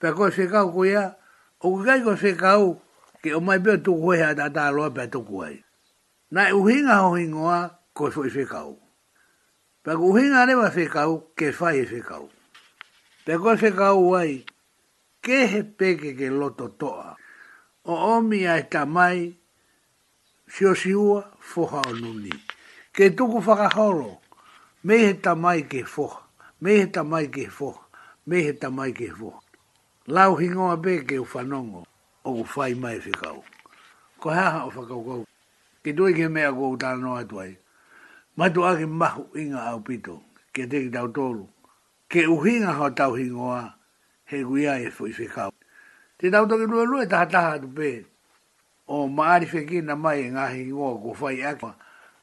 [0.00, 1.12] pe ko se kau ko ya
[1.60, 2.80] o kai ko se kau
[3.20, 5.60] ke o mai be tu ko ya da da lo pe tu ko ai
[6.32, 8.80] na e u hinga o hingoa ko fo se kau
[9.84, 12.32] pe ko hinga ne ba se kau ke fa i e se kau
[13.28, 14.40] pe ko se kau ai
[15.20, 16.72] ke he pe ke ke lo to
[17.84, 19.36] o o mi ai ta mai
[20.48, 22.32] si o si ua fo ha o nuni
[22.96, 24.16] ke tu ko fa ka holo
[24.80, 26.08] me he ta mai ke fo
[26.64, 27.76] me he ta mai ke fo
[28.24, 29.39] me he ta mai ke fo
[30.10, 31.84] lau a be ke ufanongo
[32.24, 33.44] o ufai mai whikau.
[34.18, 35.26] Ko haha o whakau kou.
[35.84, 37.56] Ke tui ke mea kou tāna no atu ai.
[38.36, 40.20] Matu ake mahu inga au pito.
[40.52, 41.46] Ke teki tau tolu.
[42.08, 43.74] Ke uhinga hao tau hingoa.
[44.26, 45.52] He guia e fui whikau.
[46.18, 48.04] Te tau toki lua lua taha taha atu pe.
[48.88, 51.72] O maari whikina mai e ngā hingoa kou whai ake.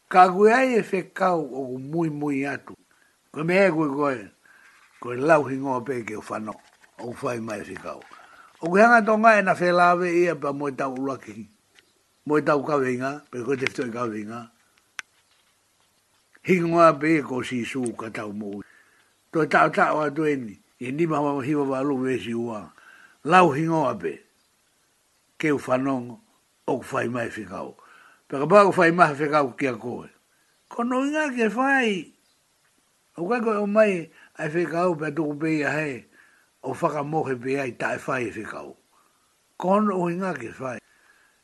[0.09, 2.75] Ka guia e whikau o mui mui atu.
[3.31, 4.27] Ko mea kui koe.
[4.99, 6.59] Koe lau hingoa pe ke ufanongo
[6.99, 7.75] au fai mai si
[8.59, 11.45] O ke hanga tonga e na whelawe ia pa moe tau uraki.
[12.25, 14.49] Moe tau kawenga, pe koe te fitoi e kawenga.
[16.47, 18.63] Hingoa pe ko si su tau mou.
[19.31, 22.73] Toi tau tau atu eni, e ni mahoa hiwa walu vesi ua.
[23.25, 24.17] Lau hingoa pe.
[25.37, 26.17] Ke u whanongo,
[26.65, 27.77] o ku fai mai si kau.
[28.27, 30.09] Pe pa ku fai mai si kau kia koe.
[30.67, 32.09] Kono inga ke fai.
[33.17, 36.05] O kai koe o mai, ai si kau pe tuku pe ia hei
[36.63, 38.77] o whaka mohe pe ai tae whai e whikau.
[39.57, 40.79] Kono o inga ke whai.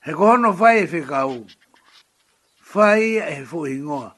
[0.04, 1.46] He kono whai e whikau.
[2.74, 4.16] Whai e fo ingoa.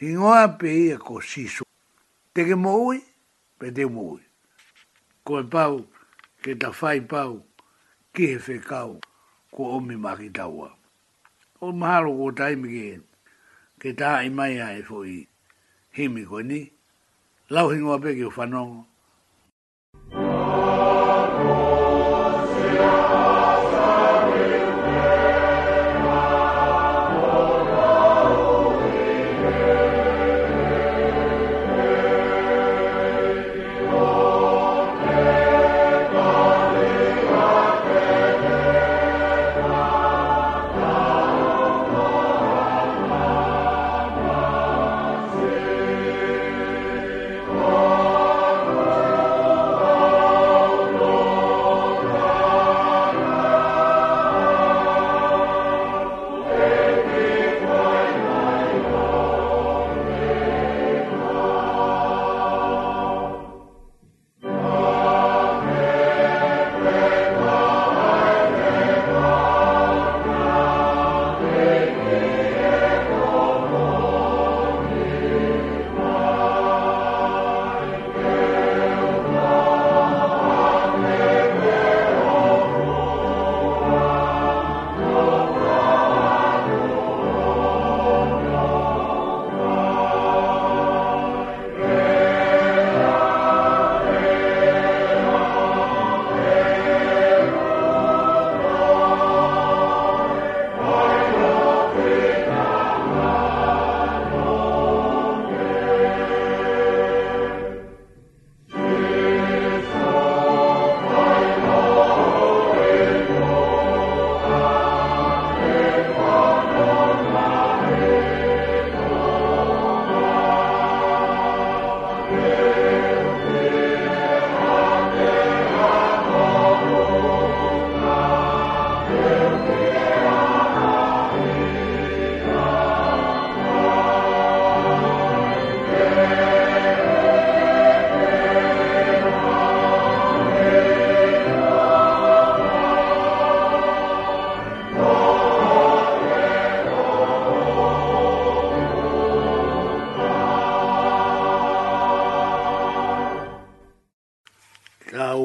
[0.00, 1.62] Hingoa pe ia e ko siso.
[2.34, 3.02] Te ke mohi,
[3.58, 4.24] pe te mohi.
[5.24, 5.84] Ko e pau,
[6.42, 7.42] ke ta fai pau,
[8.14, 9.00] ki he whikau,
[9.52, 10.70] ko omi maki taua.
[11.60, 13.00] O mahalo ko taimi ke e.
[13.80, 15.26] Ke taha i mai e fo i
[15.96, 16.70] himi ko ni.
[17.50, 18.86] Lau hingoa pe ki o whanongo.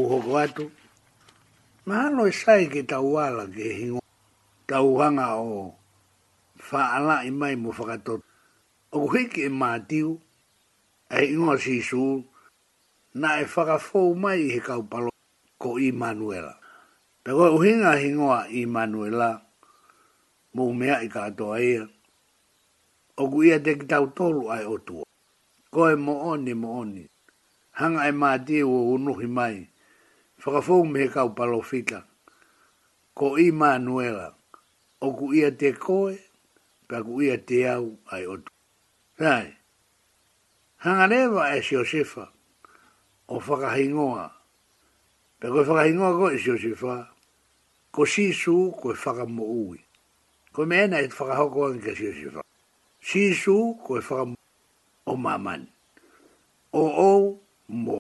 [0.08, 0.72] hoko atu.
[1.86, 4.02] Mahalo e sai ke tau ala ke hingo.
[4.68, 5.76] Tau hanga o
[6.72, 8.22] whaala i mai mo whakatot.
[8.92, 10.18] O kuhiki e mātiu,
[11.10, 12.26] e ingo si su,
[13.14, 15.10] na e whakafou mai he kaupalo
[15.60, 16.58] ko Immanuela.
[17.26, 19.46] Pego e uhinga hingoa Immanuela,
[20.54, 21.86] mo mea i katoa ia,
[23.18, 25.06] o ku ia te ki tau tolu ai otua.
[25.70, 27.06] Ko mo oni mo oni,
[27.78, 29.66] hanga e mātiu o unuhi mai,
[30.46, 32.06] whakafou me pa kau palofita.
[33.18, 34.30] Ko i maa nuera,
[35.02, 36.18] o ku ia te koe,
[36.88, 38.52] pa ku ia te au ai otu.
[39.18, 39.56] Rai,
[40.84, 42.28] hanganewa e si osefa,
[43.28, 44.26] o whakahingoa,
[45.42, 46.98] pa koe whakahingoa ko e si osefa,
[47.92, 49.80] ko sisu koe whakamo ui.
[50.54, 52.44] Ko me ena e whakahoko an ka si osefa.
[53.02, 54.38] Sisu koe whakamo
[55.08, 55.68] o maman.
[56.76, 57.10] O o
[57.74, 57.98] mo.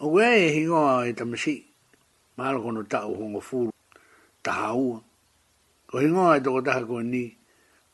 [0.00, 1.58] O koe e hingoa e tamasi
[2.36, 3.72] maro kono tau hongo fulu,
[4.42, 5.00] taha ua.
[5.86, 7.32] Ko hingo ai e toko taha ko ni,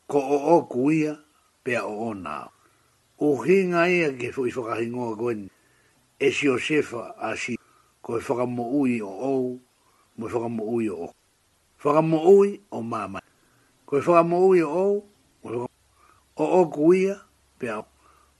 [0.07, 1.15] ko o o kuia,
[1.63, 2.51] pea o o nao.
[3.19, 5.47] O hinga ia ke fu i whaka hingoa koeni,
[6.19, 7.55] e si o sefa a si,
[8.01, 9.59] ko i whaka mo ui o o.
[10.17, 11.15] mo i whaka mo ui o oku.
[11.83, 13.19] Whaka mo ui o mama.
[13.85, 14.67] Ko i whaka mo ui o
[15.43, 15.67] ou,
[16.37, 17.15] o o kuia,
[17.59, 17.85] pea o.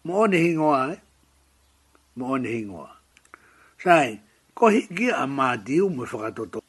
[0.03, 0.99] Mo one hingoa, eh?
[2.19, 2.91] Mo one hingoa.
[3.79, 4.19] Sai,
[4.53, 6.61] ko hiki a mati u me whakatoto.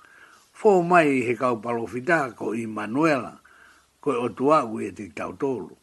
[0.56, 3.40] Fō mai he kau palofita ko i Manuela,
[4.00, 5.74] ko i otua u e te tau tōlu.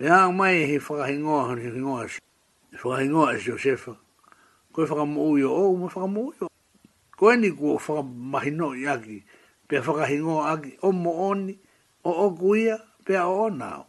[0.00, 2.20] Pe mai he whakahingoa hani hingoa si,
[2.80, 3.92] whakahingoa si e Josefa,
[4.72, 6.48] ko i whakamu i o o me whakamu i o.
[7.16, 9.18] Ko e ni kua whakamahino i aki,
[9.68, 11.58] pe whakahingoa aki, o mo oni,
[12.04, 13.84] o o kuia, pe a o nao.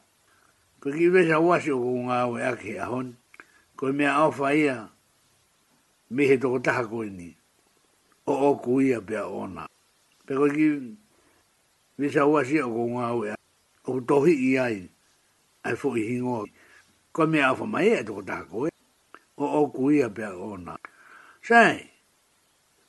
[0.84, 2.20] Ko ki vesa wasi o kua ngā
[2.51, 3.16] aki e a hon,
[3.78, 4.96] ko i mea au whaia,
[6.10, 7.36] me he toko taha koe ni.
[8.28, 9.66] O o kuia pia ona.
[10.26, 10.68] Pe koe ki,
[11.97, 13.32] me sa uasi o ko ngā ue,
[13.86, 14.78] o ko tohi i ai,
[15.66, 16.45] ai fo i hingo.
[17.14, 18.70] Koe me awha mai e toko taha koe.
[19.38, 20.74] O o kuia pia ona.
[21.43, 21.78] Sai,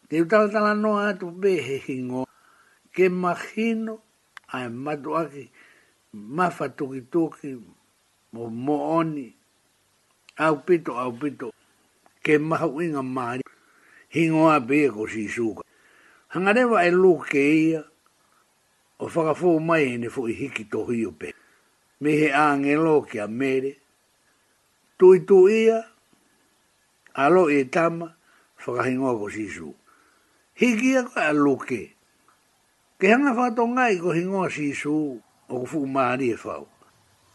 [0.08, 2.22] te utala tala noa atu be he hingo.
[2.94, 3.94] Ke mahino,
[4.54, 5.44] ai matu aki,
[6.14, 7.50] mafa toki toki,
[8.32, 9.26] mo mooni,
[10.38, 11.50] au pito, au pito
[12.28, 13.40] ke maha uinga maari,
[14.12, 15.64] hingo a bea e ko si suka.
[16.36, 17.80] Hangarewa e luke ke ia,
[19.00, 21.32] o whakafo mai hene fo i hiki to hiu pe.
[22.04, 23.72] Me he angelo ke a mere,
[25.00, 25.80] tui tu ia,
[27.16, 28.12] alo e tama,
[28.60, 29.80] hingoa ko si suka.
[30.60, 31.80] Hiki a koe a luke.
[33.00, 35.16] Ke hanga whato ngai ko hingoa si su,
[35.48, 36.68] o ku fuku maari e whau.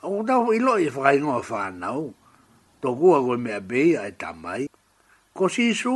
[0.05, 2.13] O ku tau i loi e whakahingoa whanau,
[2.77, 4.69] tō kua koe mea beia e tamai
[5.33, 5.95] ko sisu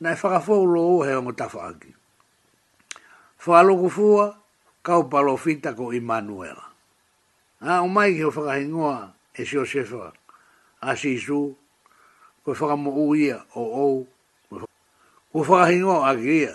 [0.00, 1.90] na e whakafou lo he o ngotafa aki.
[3.46, 4.26] Whaalogu fua,
[4.82, 6.58] kau palofita ko Immanuel.
[7.62, 10.12] Ha, o mai ki o whakahingoa e si o sefa
[10.82, 11.50] a sisu,
[12.46, 13.96] ko e whakamo uia o ou,
[15.30, 16.54] ko whakahingoa a kia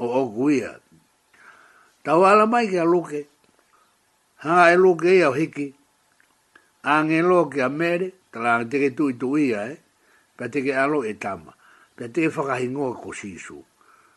[0.00, 0.80] o o kuia.
[2.04, 3.28] Tau ala mai ki a luke,
[4.48, 5.68] ha e luke ia o hiki,
[6.88, 9.78] a ngelo ki a mere, tala ang teke tui tui ia, eh,
[10.36, 11.52] pe te ke alo e tama,
[11.96, 13.60] pe te e whakahingoa ko sisu.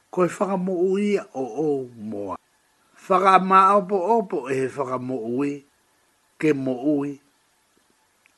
[0.10, 2.38] Ko e whakamo ui o o moa.
[3.08, 5.66] Whakama opo opo e he whakamo ui,
[6.40, 7.20] ke mo ui,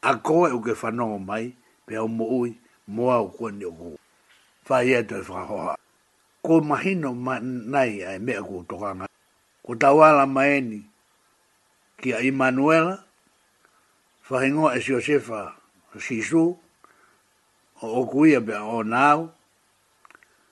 [0.02, 1.56] a e uke whanonga mai,
[1.86, 2.58] pe o mo ui,
[2.88, 3.98] moa o kua ni o ku.
[4.70, 5.76] Whai e toi whakahoa.
[6.42, 9.06] Ko mahino ma a ai mea ku tokanga.
[9.66, 10.84] Ko tawala maeni,
[12.00, 13.04] ki a Immanuela,
[14.30, 15.56] whahingoa e siosefa,
[15.98, 16.56] sisu,
[17.82, 19.20] o o kuia e pe o nau.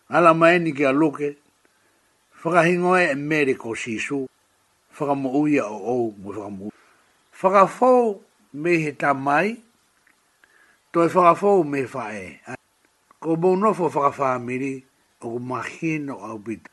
[0.09, 1.37] Ala mai ni ke aloke,
[2.43, 4.29] whaka hingoe e mere ko sisu,
[4.95, 6.69] whaka uia o o mo
[7.41, 8.21] whaka mo.
[8.53, 9.57] me he ta mai,
[10.93, 12.39] to e whaka me whae.
[13.19, 14.81] Ko mo nofo whaka o
[15.19, 16.69] ko mahino au bita.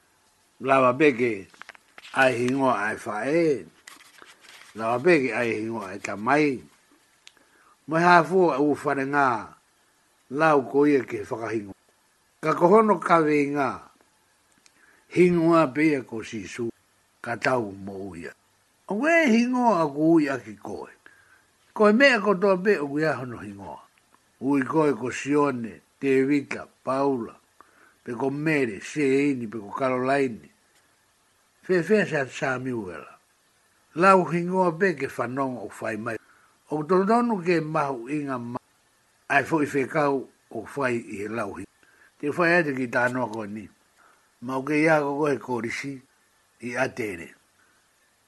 [0.61, 1.49] Lava beke,
[2.15, 3.65] ai hingoa ai whae,
[4.75, 6.61] lava beke ai hingoa ai ta mai.
[7.89, 9.55] Mai hafua e u whare ngaa,
[10.33, 11.75] lau ko ia ke whakahingo.
[12.43, 13.71] Ka kohono kawe ngā,
[15.13, 16.71] hingoa pēa ko sisu,
[17.23, 18.33] ka tau mō ia.
[18.89, 20.91] O we hingoa a ku ui aki koe.
[21.73, 23.81] Koe mea ko toa pē o kui ahono hingoa.
[24.43, 27.33] Ui koe ko Sione, Te Vita, Paula,
[28.05, 30.49] pe ko Mere, Seini, pe ko Karolaini.
[31.69, 33.21] Whewhea sa sa miuela.
[34.01, 36.17] Lau hingoa pē ke whanonga o whaimai.
[36.73, 38.62] O tonu ke mahu inga mahu
[39.33, 41.65] ai foi fekau o fai i he lau hi.
[42.21, 43.65] Te fai ate ki tānoa koe ni.
[44.45, 45.93] Mau ke iako koe kōrisi
[46.69, 47.31] i atene.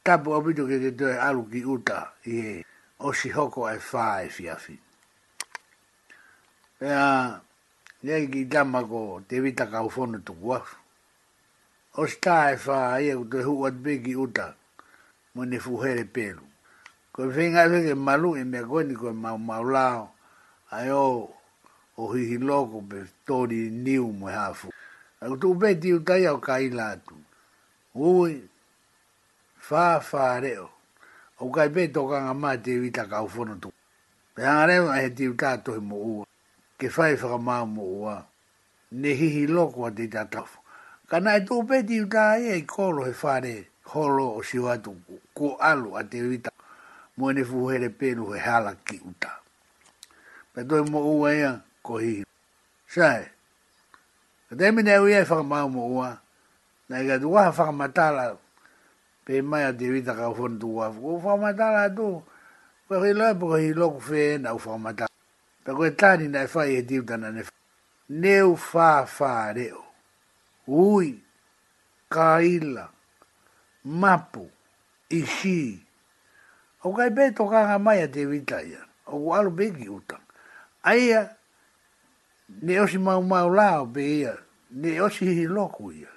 [0.05, 2.55] Tapu apito ke te toi alu ki uta i he
[3.05, 4.79] osi hoko ai fai fiafi.
[6.81, 7.05] Pea,
[8.03, 10.77] lea ki tāma ko te vita kau fono tuku afu.
[12.01, 14.49] Osi tā ai fai e kutoi huu atu pe ki uta
[15.37, 16.41] mwene fuhere pelu.
[17.13, 20.14] Koe whingai whinge malu e mea koe ni koe mau mau lao
[20.75, 21.29] ai o
[21.97, 24.69] o hihi loko pe tori niu mo hafu.
[25.21, 27.15] A kutu pe ti utai au ka ilatu.
[27.95, 28.43] Ui,
[29.59, 30.71] fa faa reo.
[31.41, 33.71] O kai pe toka nga ma te wita ka ufono tu.
[34.35, 36.27] Pe hangarema he ti utato he mo ua.
[36.79, 38.17] Ke fai faka maa mo ua.
[38.99, 40.59] Ne hihi loko a te tatafu.
[41.11, 43.55] Ka nai tu pe ti utai e kolo e faa re
[43.95, 44.91] holo o siwatu
[45.37, 46.51] ko alu a te wita.
[47.17, 49.44] Mo ene fuhere penu he halaki utau
[50.55, 51.43] pe do mo u e
[51.83, 52.15] ko hi
[52.95, 53.23] sai
[54.51, 56.11] a de mine u e fa ma mo u a
[56.89, 58.25] na ga du a fa ma ta la
[59.27, 62.11] pe ma ya de vita ka fon du a u fa ma ta la du
[62.87, 65.07] pe ri la bo hi lo fe na u fa ma ta
[65.65, 67.43] pe ko ta ni na fa e di da na ne
[68.23, 69.83] ne u fa fa re u
[70.87, 71.09] ui
[72.15, 72.87] kaila
[73.91, 74.45] mapu
[75.19, 75.59] ishi
[76.87, 78.81] o kai beto ka ga mai a de vita ya
[79.11, 80.23] o alu begi utan
[80.85, 81.37] aia
[82.63, 84.35] ne osi mau mau lao be ia,
[84.71, 86.09] ne osi hi loko ia.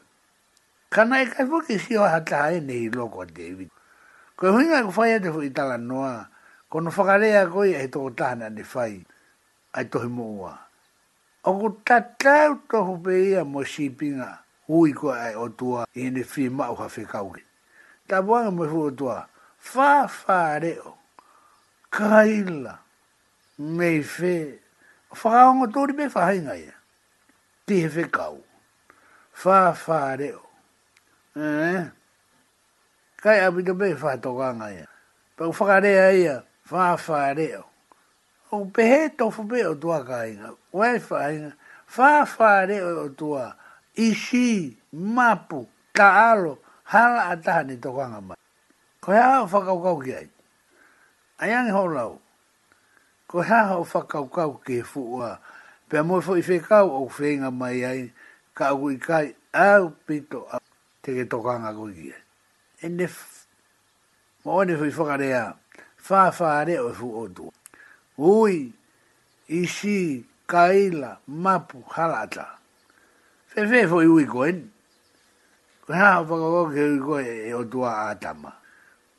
[0.89, 3.69] Kana e kai fuki si o hata hae ne hi loko a David.
[4.35, 6.27] Ko e huinga ku fai ate fuki tala noa,
[6.69, 8.99] ko no whakarea koi e toko tahana ne fai,
[9.73, 10.53] ai tohi mo ua.
[11.47, 16.23] O ku tatau tohu be ia mo shipinga hui ko ai o tua i ne
[16.23, 17.41] fi mau hawhi kauke.
[18.07, 20.93] Ta buanga mo fuu tua, fa fa reo,
[21.87, 22.86] Kaila
[23.57, 24.53] me fe
[25.11, 26.73] whaonga tōri me whahinga ia.
[27.65, 28.37] Ti he whi kau.
[29.43, 30.41] Wha wha reo.
[31.35, 31.89] Eh?
[33.21, 34.85] Kai api to pe wha tokanga ia.
[35.35, 36.43] Pau wha rea ia.
[36.69, 37.63] Wha wha reo.
[38.51, 40.53] O pehe tofu pe o tua kainga.
[40.71, 41.51] Wai whahinga.
[41.97, 43.55] Wha wha reo o tua.
[43.95, 46.59] Ishi, mapu, ka alo.
[46.83, 48.37] Hala atahani tokanga mai.
[49.01, 50.29] Koe hao whakaukau ki ai.
[51.39, 52.05] Ai angi hola
[53.27, 55.35] ko ha ho fa ka ka ke fu wa
[55.91, 58.01] pe mo fo i fe ka o fe nga mai ai
[58.55, 60.57] ka u i kai a pito a
[61.03, 62.15] te ke to ka nga ko ki
[62.87, 63.07] ene
[64.47, 65.45] mo ne fo i fo ka re a
[65.99, 67.51] fa fa re o fu o tu
[68.15, 68.71] ui
[69.51, 72.47] i si ka ila mapu halata
[73.51, 74.63] fe fe fo i ui ko en
[75.83, 78.55] ko ha ho fa ka ka ke ui ko e o tu a atama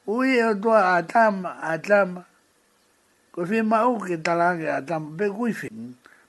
[0.08, 2.24] ui e o tu a atama atama
[3.38, 5.54] ko fi ma o ke tala ke atam pe kui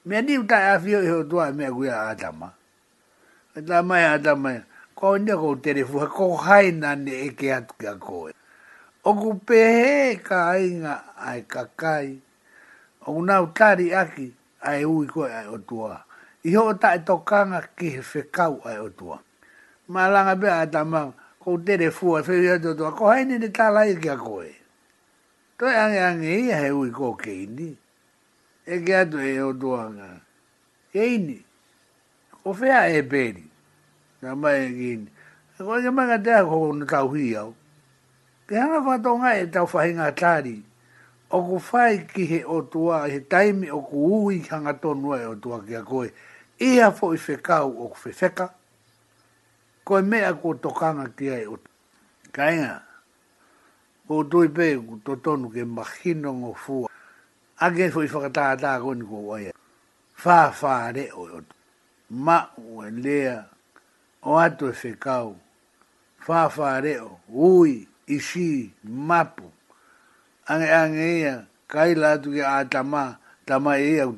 [0.05, 2.53] me ni uta a fi o to a me kui atama
[3.67, 4.61] ta mai atama
[4.93, 8.29] ko ni ko tere ko hai na ne e ke at ka ko
[9.05, 12.21] o ku pe he ka ai nga ai ka kai
[13.09, 14.29] o na utari aki
[14.61, 15.97] ai ui ko ai o to a
[16.45, 19.17] i ho ta to ka nga ki fe kau ai o to a
[19.89, 21.09] malanga be atama
[21.41, 24.58] ko tere fu a fi to ko hai ni ni tala ke ko e
[25.59, 27.69] toi ange ange ia he ui ko keini.
[28.63, 30.07] E ke atu e o tuanga.
[30.93, 31.35] Keini.
[32.45, 33.43] O fea e peri.
[34.23, 35.09] Nā mai e keini.
[35.59, 37.51] E koe ke manga tea ko na tau hui au.
[38.47, 40.57] Ke hanga whatonga e tau whahinga tāri.
[41.31, 45.25] O ku whai ki he o tua, he taimi o ku ui hanga tonua e
[45.27, 46.07] o tua kia koe.
[46.61, 48.47] Ia fo i whekau o ku whewheka.
[49.85, 51.55] Koe mea ko tokanga kia e o
[52.31, 52.31] Kainga.
[52.31, 52.75] Kainga.
[54.09, 54.73] o doi pe
[55.05, 56.75] to tonu ke mahino ngo fu
[57.63, 59.37] age foi fa da ta ko ni ko wa
[60.23, 61.43] fa fa re o e
[62.09, 63.21] ma o e le
[64.25, 65.37] o ato e kau
[66.25, 69.45] fa fa re o ui ishi mapu
[70.49, 71.35] ange ange ia
[71.69, 74.13] kai la tu ke atama tama e ia u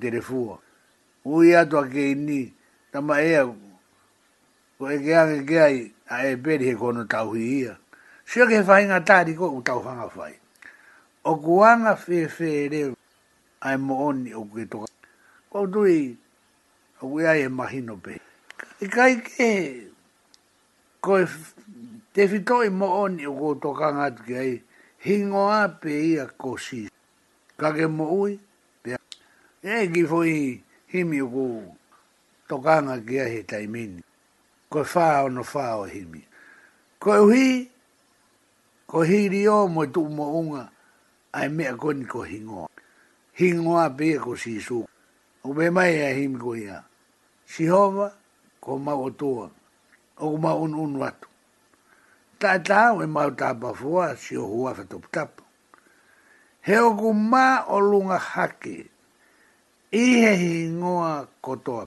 [1.27, 2.53] ui ato ke ni
[2.91, 3.43] tama e ia
[4.79, 7.35] ko e ke ange ai a e peri he kono tau
[8.31, 10.31] Sio ke whai ngā tāri koe utau whanga whai.
[11.27, 12.91] O kuanga whewhe reu
[13.67, 14.87] ai mo oni o kue toka.
[15.51, 16.15] Ko tui,
[17.01, 18.13] o kue ai e mahino pe.
[18.81, 19.47] I kai ke,
[21.03, 21.25] koe
[22.15, 24.53] te whitoi mo oni o kue toka ngātu ki ai,
[25.05, 26.85] hingo a pe ia kosi.
[27.59, 28.37] Ka ke mo ui,
[28.81, 28.99] pe a.
[29.59, 30.37] E ki fwoi
[30.95, 31.99] himi o kue
[32.47, 33.99] toka ngā ki ai he taimini.
[34.71, 36.23] Koe whao no whao himi.
[37.01, 37.45] Koe hui,
[38.91, 40.67] ko hiri o mo tu mo unga
[41.31, 42.67] ai me ko ni ko hingoa.
[43.31, 46.83] hingo a be ko si su o be mai a e him ko ia
[47.47, 48.11] si hova
[48.59, 49.31] ko ma o tu
[50.19, 51.29] o ma un un watu
[52.35, 55.39] ta ta o ma ta ba foa si o hua fa top tap
[56.59, 58.91] he o ku ma o lunga hake
[59.95, 60.99] i he hingo
[61.39, 61.83] ko toa.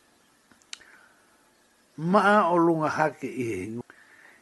[2.01, 3.83] ma o lunga hake i he hingo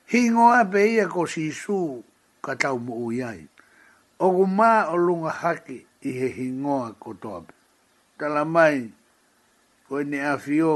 [0.07, 2.07] hingo a be ia ko si su
[2.47, 3.43] ka tau mo o iai.
[4.19, 7.53] O ku mā o lunga hake i he hingoa ko toape.
[8.19, 8.77] Tala mai,
[9.87, 10.75] ko ene a fio,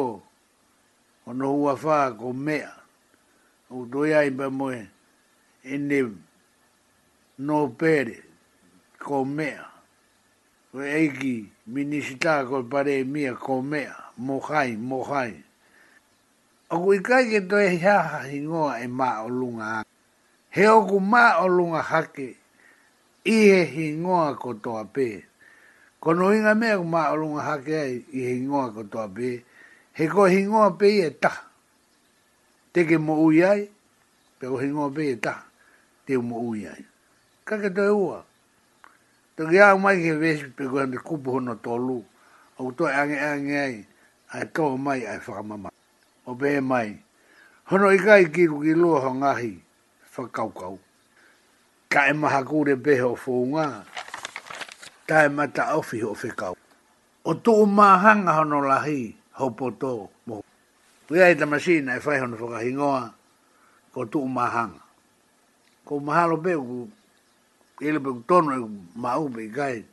[1.29, 2.71] o no hua whaa ko mea.
[3.75, 4.79] O to iai pa moe,
[5.73, 5.99] ene
[7.47, 8.17] no pere
[9.05, 9.63] ko mea.
[10.75, 11.35] O eiki,
[11.75, 13.93] minisita ko pare mia ko mea,
[14.27, 15.33] mohai, mohai.
[16.73, 18.01] O ku ikai ke toi hea
[18.31, 19.96] hingoa e mā o lunga hake
[20.57, 22.31] he oku mā o lunga hake,
[23.29, 25.21] i he hingoa ko toa pē.
[26.01, 29.05] Ko no inga mea ku mā o lunga hake ai, i he hingoa ko toa
[29.13, 29.33] pē,
[29.99, 31.35] he ko hingoa pē i e ta.
[32.73, 33.67] Te ke mo ui ai,
[34.41, 35.35] pe ko hingoa pē i e ta,
[36.09, 36.85] te mo ui ai.
[37.45, 38.23] Ka ke toi ua.
[39.37, 41.99] Tō ki au mai ke vesi pe koe ande kupu hono tōlu,
[42.59, 43.77] au toi ange ange ai,
[44.33, 45.69] ai tō mai ai whakamama.
[46.25, 46.97] O pē mai,
[47.69, 49.53] hono i kai kiru ki lua hongahi, ngahi,
[50.17, 50.79] whakaukau.
[51.89, 53.67] Ka e maha kore beho fō ngā,
[55.07, 56.57] ta e mata awhi ho whekau.
[57.27, 59.93] O tō māhanga hono lahi, ho po tō
[60.29, 60.43] mō.
[61.07, 63.03] Pia e tamasina e whai hono whakahingoa,
[63.95, 64.83] ko tō māhanga.
[65.87, 66.79] Ko mahalo beho ku,
[67.85, 69.85] ele beho tono e mau be kai,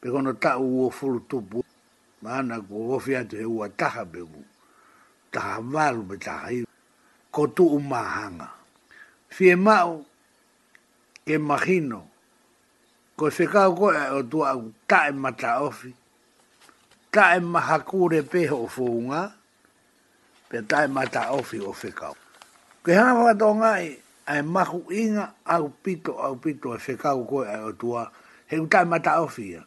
[0.00, 1.64] pe kono ta u o furu tupu,
[2.22, 4.44] maana ku o fiatu he ua taha beho,
[5.34, 6.66] taha valu be taha iu,
[7.34, 8.54] ko tō māhanga
[9.28, 10.04] fie mau
[11.26, 12.02] e mahino
[13.16, 15.90] ko se ka ko o tu au ta e mata ofi
[17.12, 19.32] ta e mahakure pe ho funga
[20.48, 22.08] pe ta e mata ofi o fe ka
[22.84, 24.00] ke ha wa do ngai e,
[24.32, 27.36] ai mahu inga au pito au pito se e ka ko
[27.68, 28.02] o tu a
[28.50, 29.60] he u ta e mata ofi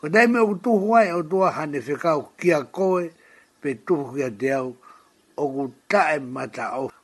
[0.00, 3.04] ko dai me u tu huai o tu a hane se ka ki a koe
[3.64, 4.76] pe tu ki a deu
[5.36, 6.99] o ku ta e mata ofi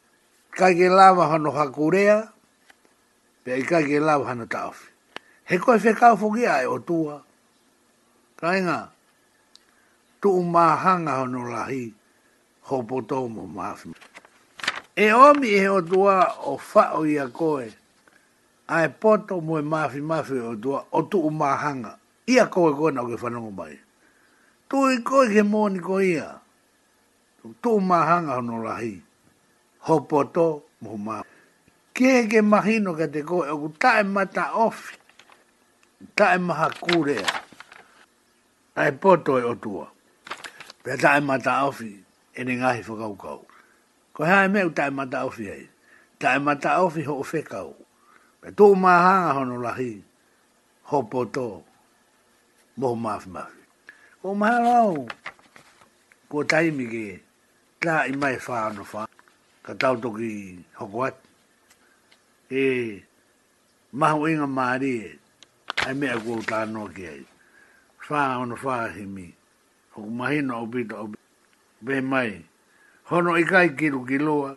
[0.56, 2.32] kai ke lava hano hakurea,
[3.44, 4.88] pe i kai ke lava hano taofi.
[5.44, 7.20] He koe whekau fuki ai o tua.
[8.40, 8.78] Kai ngā,
[10.20, 11.92] tu umahanga hano lahi,
[12.68, 13.92] ho poto maafi.
[14.96, 16.16] E omi he o tua
[16.48, 17.68] o whao i a koe,
[18.68, 21.98] ai poto mo e maafi maafi o tua, o tu umahanga.
[22.28, 23.76] Ia koe koe nao ke whanongo mai.
[24.68, 26.40] Tu i koe ke mōni koe ia.
[27.38, 29.05] Tu umahanga Tu umahanga hano lahi
[29.88, 30.44] hopoto
[30.82, 31.16] muma.
[31.94, 33.68] kege ke mahino ka te koe, oku
[34.14, 34.94] mata ofi,
[36.16, 37.26] ta maha kurea,
[38.80, 39.86] ai poto e otua.
[40.82, 41.90] Pea tae mata ofi,
[42.38, 43.40] ene ngahi whakaukau.
[44.14, 45.64] Ko hae meu tae mata ofi hei,
[46.20, 47.72] tae mata ofi ho whekau.
[48.40, 49.94] Pea tō maha hono lahi,
[50.90, 51.46] hopoto,
[52.78, 53.60] moho mafi mafi.
[54.20, 54.92] Ko mahalau,
[56.30, 57.06] ko taimi ke,
[57.82, 59.14] tā i mai whāno whāno
[59.66, 61.16] ka tau toki hoko at.
[62.50, 63.02] E
[63.92, 65.18] maho inga maari e,
[65.86, 67.24] ai mea kua uta anoa ki ai.
[68.08, 69.34] Whaa ono whaa he mi,
[69.96, 71.22] hoko mahina o bita o bita.
[71.82, 72.44] Be mai,
[73.10, 74.56] hono ikai kai kiru ki loa,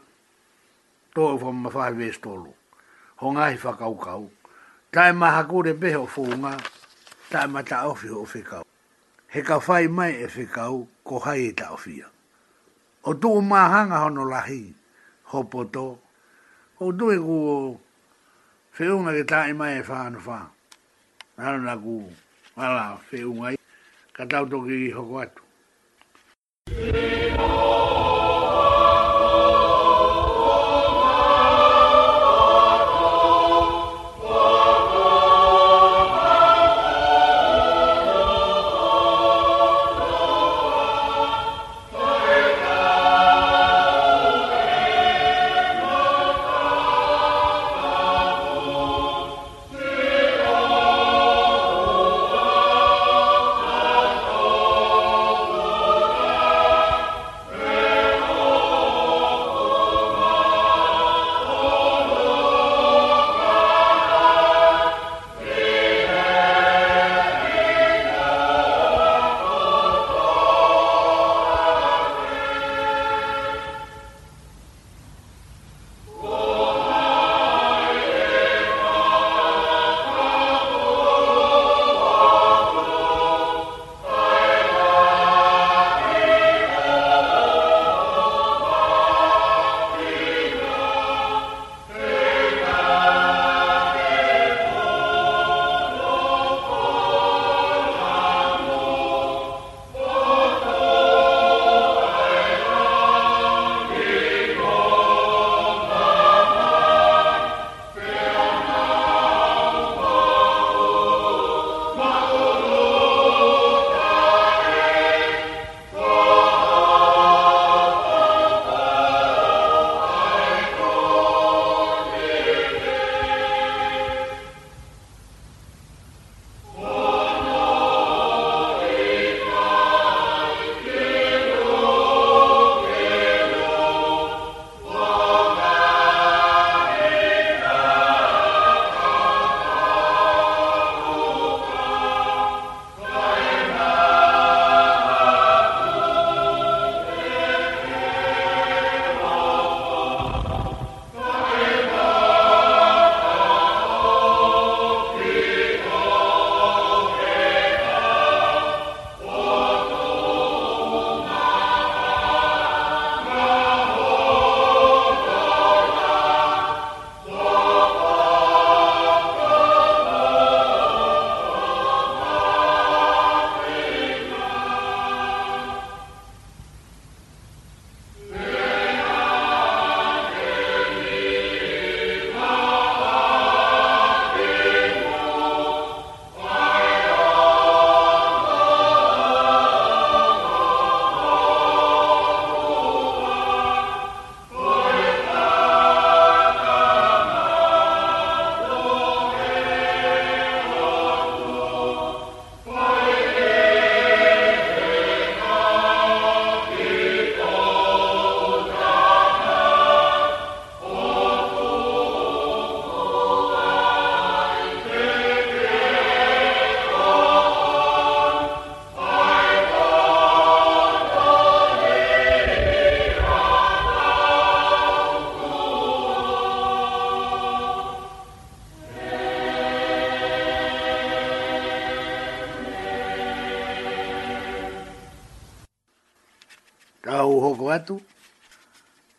[1.16, 2.54] tō e whamma whaa vees tolo.
[3.18, 4.30] Ho ngahi whakau kau,
[4.94, 6.54] tae maha kore beho fō ngā,
[7.30, 8.62] tae mata ofi ho fe kau.
[9.34, 12.06] He ka whai mai e fe kau, ko hai e ta ofia.
[13.04, 14.74] O tō hanga hono lahi
[15.32, 16.00] hopo
[16.82, 17.58] O tue ku o
[18.78, 20.40] whiunga ke tāi mai fa e whānu fa
[21.38, 21.96] ana na ku
[22.56, 23.58] wala whiunga i
[24.16, 25.44] ka tau tōki i hoko atu.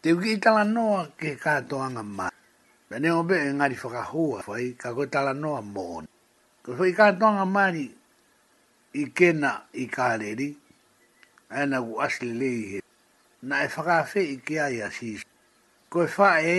[0.02, 2.32] Te uki i tala noa ke katoa nga mai.
[2.88, 6.08] Pene o be e ngari whakahua, whai, ka koe tala noa mōni.
[6.64, 7.80] Ko whai katoa nga mai
[8.96, 10.48] i kena i kāreri,
[11.56, 12.78] aina ku asli lei he.
[13.48, 15.20] Na e whakawhi i ki ai asis.
[15.92, 16.56] Ko e wha e,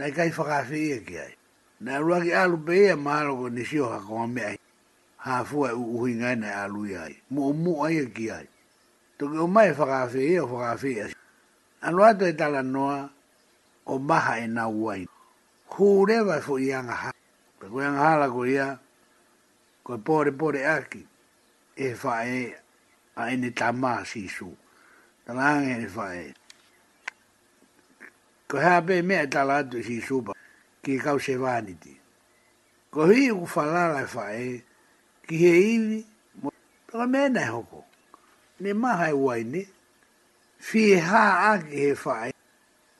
[0.00, 1.32] na i e kai whakawhi i ki ai.
[1.84, 4.58] Na e ruaki alu pe e maharo ko nisi o hakoa me ai.
[5.28, 7.14] Ha fua e uhinga e na e alu i ai.
[7.36, 8.46] Mu o mu ai i ki ai.
[9.20, 11.16] Toki o mai e whakawhi i e, o whakawhi i e asis
[11.82, 13.08] aloa to e tala noa
[13.86, 15.06] o maha e na uai.
[15.72, 17.10] Hūrewa fo i anga ha.
[17.60, 18.74] Pe koe anga hala ko ia,
[19.84, 21.00] koe pore pore aki,
[21.76, 22.42] e fae
[23.16, 24.50] a ene tamā si su.
[25.24, 26.26] Tala anga e fae.
[28.50, 30.32] Ko hea pe mea tala atu si su pa,
[30.84, 31.96] ki kau se vaniti.
[32.92, 34.46] Ko hi u falala e fae,
[35.26, 36.00] ki he iwi,
[36.42, 36.52] mo,
[36.90, 37.84] tala mena e hoko.
[38.60, 39.68] Ne maha e uai ne,
[40.60, 42.30] Fiha ha aki he whae,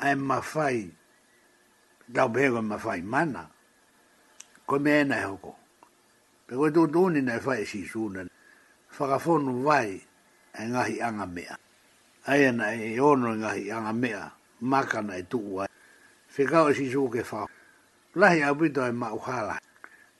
[0.00, 0.88] ai ma whae,
[2.12, 3.42] tau pehe ma whae mana,
[4.66, 5.52] koe me ena e hoko.
[6.48, 8.24] Pe koe tō tōni nei whae si suna,
[8.96, 9.92] whakafonu vai
[10.58, 11.58] e ngahi anga mea.
[12.32, 14.22] Ai ana e ono e ngahi anga mea,
[14.64, 15.68] makana e tuku ai.
[16.38, 17.44] Whekau e si su ke whao.
[18.16, 18.92] Lahi au pito e
[19.26, 19.60] hala.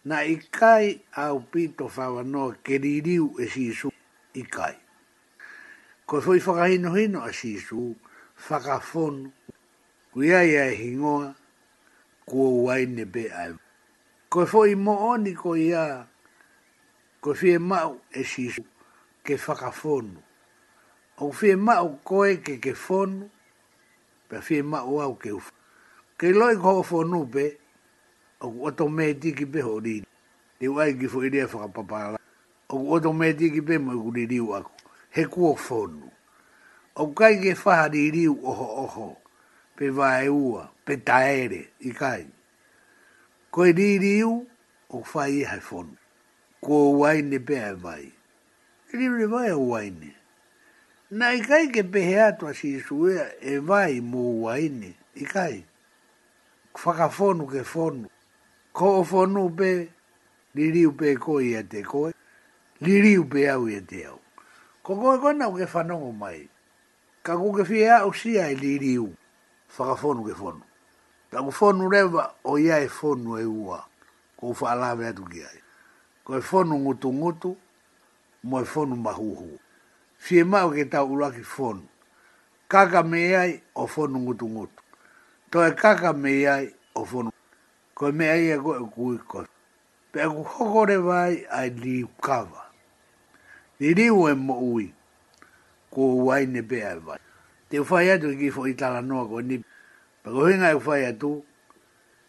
[0.04, 3.90] Na ikai au pito whao anoa ke ririu e si su
[4.34, 4.76] ikai
[6.10, 7.94] ko foi faka hino hino a sisu,
[8.34, 9.30] faka fono,
[10.10, 11.28] ku ia ia e hingoa,
[12.26, 13.54] ku o wai ne be ai.
[14.26, 16.02] Ko foi mo oni ko ia,
[17.22, 18.64] ko fie mau e sisu,
[19.22, 20.18] ke faka fono.
[21.22, 23.28] O fie mau koe ke ke fono,
[24.26, 25.52] pe fie mau au ke ufa.
[26.18, 27.46] Ke loi ko ho fono be,
[28.42, 30.06] o ku oto me tiki be ho rini.
[30.58, 32.18] Ni wai ki fo idea whakapapala.
[32.66, 34.79] O ku oto me tiki be mo i kuri riu aku
[35.12, 36.10] he kua fonu.
[36.96, 39.16] O kai ke faha ni riu oho oho,
[39.76, 42.26] pe vae ua, pe taere, i kai.
[43.50, 44.46] Koe ni riu,
[44.90, 45.96] o fai e hai fonu.
[46.60, 48.12] Kua waine pe hai vai.
[48.92, 50.14] E riu ne vai a waine.
[51.10, 55.64] Na i kai ke pehe atua si suea e vai e mo waine, i kai.
[56.76, 58.08] Faka fonu ke fonu.
[58.72, 59.72] Ko o fonu pe,
[60.54, 62.12] ni riu pe koe e te koe.
[62.80, 64.19] Ni riu pe au e te au.
[64.90, 66.40] Ko koe koe nau ke whanongo mai.
[67.22, 69.08] Ka koe ke whia au si ai e li li u.
[69.76, 70.64] Whakafonu ke whonu.
[71.30, 73.76] Ka koe whonu rewa o ia e whonu e ua.
[74.36, 75.58] Ko koe whaalawe atu ki ai.
[76.26, 77.54] Ko e whonu ngutu ngutu.
[78.42, 79.58] Mo e whonu mahuhu.
[80.18, 81.86] Fie mau ke tau uraki whonu.
[82.68, 84.82] Kaka me ai o whonu ngutu ngutu.
[85.54, 86.66] To e kaka me ai
[86.98, 87.30] o whonu.
[87.94, 89.46] Ko e mea ia koe kui koe.
[90.12, 92.69] Pea ku hokore vai ai liu ukawa
[93.80, 94.92] ni riu e mo ui
[95.90, 97.18] ko wai ne be ai vai
[97.72, 99.56] te fai atu ki fo i tala noa ko ni
[100.22, 101.40] pa hinga e fai atu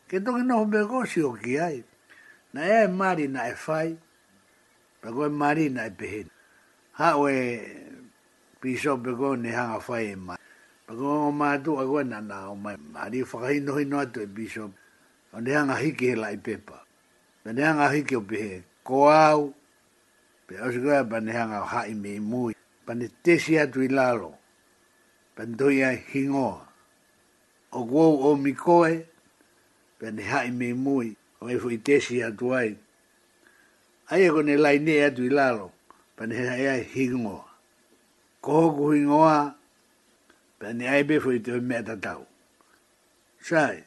[0.08, 1.84] ke toki noho me gosi o ki ai
[2.56, 3.92] na e mari na e fai
[5.04, 6.28] pa ko e mari na e pehen
[7.04, 7.40] ha o e
[8.64, 10.40] piso pe ko ne hanga fai e mai
[10.88, 14.72] pa ko o matu a goe nana o mai mari whakahino hino atu e piso
[15.36, 16.80] o ne hanga hiki he lai pepa
[17.46, 19.52] o ne hanga hiki o pehe ko au
[20.52, 22.54] pe o sigo ya pane hanga o hai me mui
[22.86, 24.36] pane tesi atu i lalo
[25.36, 26.68] pane toi ai hingoa
[27.72, 29.06] o guau o mikoe
[30.00, 32.76] pane hai me mui o efo i tesi atu ai
[34.12, 35.72] ai ako e ne lai ne atu i lalo
[36.20, 37.46] pane hai ai hingoa
[38.44, 39.56] koho ku hingoa
[40.60, 42.28] pane ai befo i toi mea tatau
[43.40, 43.84] sai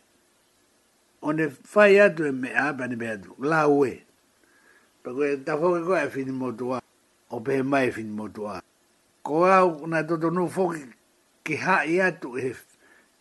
[1.20, 4.03] o ne fai atu e mea pane mea atu la ue
[5.04, 6.80] pe koe tafo ke koe e fini motua,
[7.30, 8.62] o pe mai e fini motua.
[9.22, 10.80] Ko au na toto nu foki
[11.44, 12.54] ki hae atu e,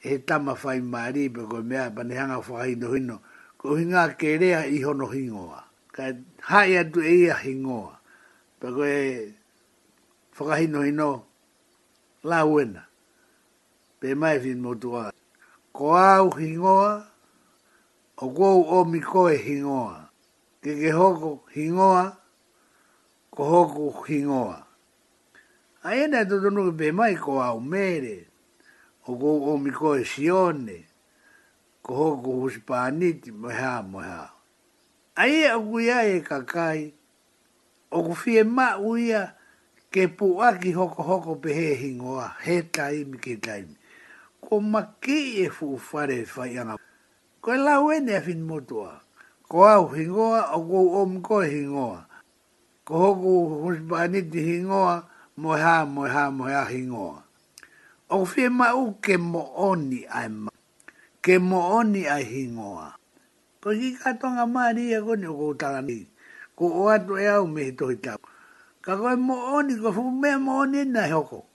[0.03, 3.19] e tama fai maari pe koe mea panihanga fwa hino hino,
[3.57, 5.63] ko hinga kerea i hono hingoa.
[5.91, 6.03] Ka
[6.39, 7.99] hae atu e ia hingoa,
[8.59, 11.23] pe koe hino hino
[12.23, 12.85] la uena,
[13.99, 15.11] pe mai e fini motua.
[15.73, 17.05] Ko au hingoa,
[18.17, 20.02] o kou o mi koe hingoa
[20.63, 22.15] ke ke hoko hingoa,
[23.35, 24.63] ko hoko hingoa.
[25.83, 28.15] A ena e tutunu ke pe mai ko au mere,
[29.07, 30.85] o ko o mi e sione,
[31.83, 34.31] ko hoko huspaniti, moha, moha.
[35.19, 36.93] A ea o kuia e kakai,
[37.91, 39.35] o ku fie ma uia
[39.91, 43.75] ke pu aki hoko hoko pe he hingoa, he taimi ke taimi.
[44.39, 46.77] Ko maki e fu fare fai anga.
[47.41, 49.02] Ko e lau ene a e fin motua
[49.53, 51.99] ko au hingoa o ko om ko hingoa
[52.89, 53.29] ko hoku
[53.61, 55.05] husbani di hingoa
[55.37, 57.21] mo ha moha hingoa
[58.09, 59.45] o fi ma u ke mo
[60.09, 60.49] ai ma
[61.21, 62.97] ke mo ai hingoa
[63.61, 66.01] ko ki ka tonga mari e ko ni ko tala ni
[66.57, 68.17] ko o atu e au me to ita
[68.81, 71.45] ka ko mo ko fu me mo na e hoko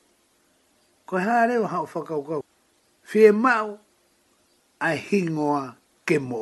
[1.03, 2.47] ko ha re ha fa ka ko
[3.03, 3.75] fi ma u
[4.87, 5.75] ai hingoa
[6.07, 6.39] ke mo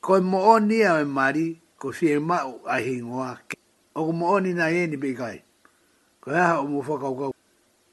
[0.00, 3.20] ko mo oni a mari ko si e ma a hingo
[3.94, 5.38] o mo oni na e ni be kai
[6.22, 7.26] ko ha o mo fo ka ko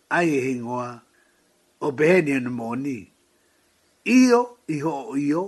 [0.10, 0.76] a e hingo
[1.86, 2.98] o be ni en mo ni
[4.18, 4.42] io
[4.72, 4.96] i ho
[5.28, 5.44] io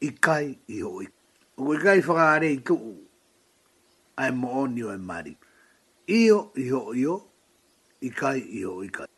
[0.00, 1.06] i kai i ho i
[1.56, 2.76] o ko kai fo are i ku
[4.22, 5.32] a mo oni o mari
[6.18, 7.16] io i ho io
[8.06, 9.08] i kai i ho i kai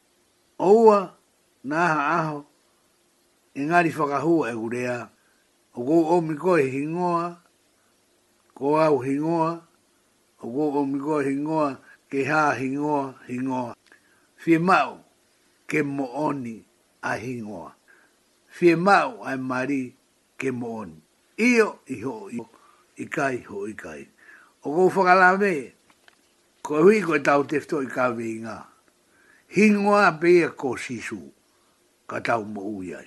[0.70, 0.98] oua
[1.68, 2.38] na ha aho
[3.58, 4.96] engari fo ka hu e gurea
[5.72, 7.42] o go o e mi ko hingoa
[8.54, 9.62] ko au hingoa
[10.42, 11.78] o o mi ko hingoa
[12.10, 13.74] ke ha hingoa hingoa
[14.36, 15.04] fie mau
[15.68, 16.64] ke mo oni
[17.02, 17.74] a hingoa
[18.48, 19.94] fie mau ai mari
[20.38, 20.98] ke mo oni
[21.38, 22.46] io iho iho
[22.98, 24.08] i kai ho i kai
[24.66, 25.38] o go fa
[26.66, 28.66] ko hui ko e tau te i ka vinga
[29.54, 31.30] hingoa be ko sisu
[32.10, 33.06] ka tau mo uiai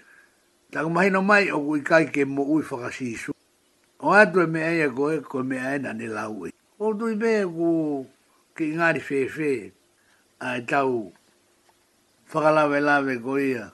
[0.74, 3.32] Tāku mahi no mai o kui kai ke mo ui whakasisu.
[4.02, 6.52] O atu e mea ia koe, koe mea ena ne lau e.
[6.80, 8.08] O tu i mea ku
[8.58, 9.72] ki ngāri whewhe
[10.42, 11.14] a e tau
[12.34, 13.70] whakalawe lawe ko ia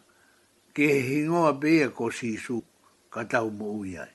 [0.76, 2.60] ke he hingoa pe ia ko sisu
[3.10, 4.12] ka tau mo ui ai.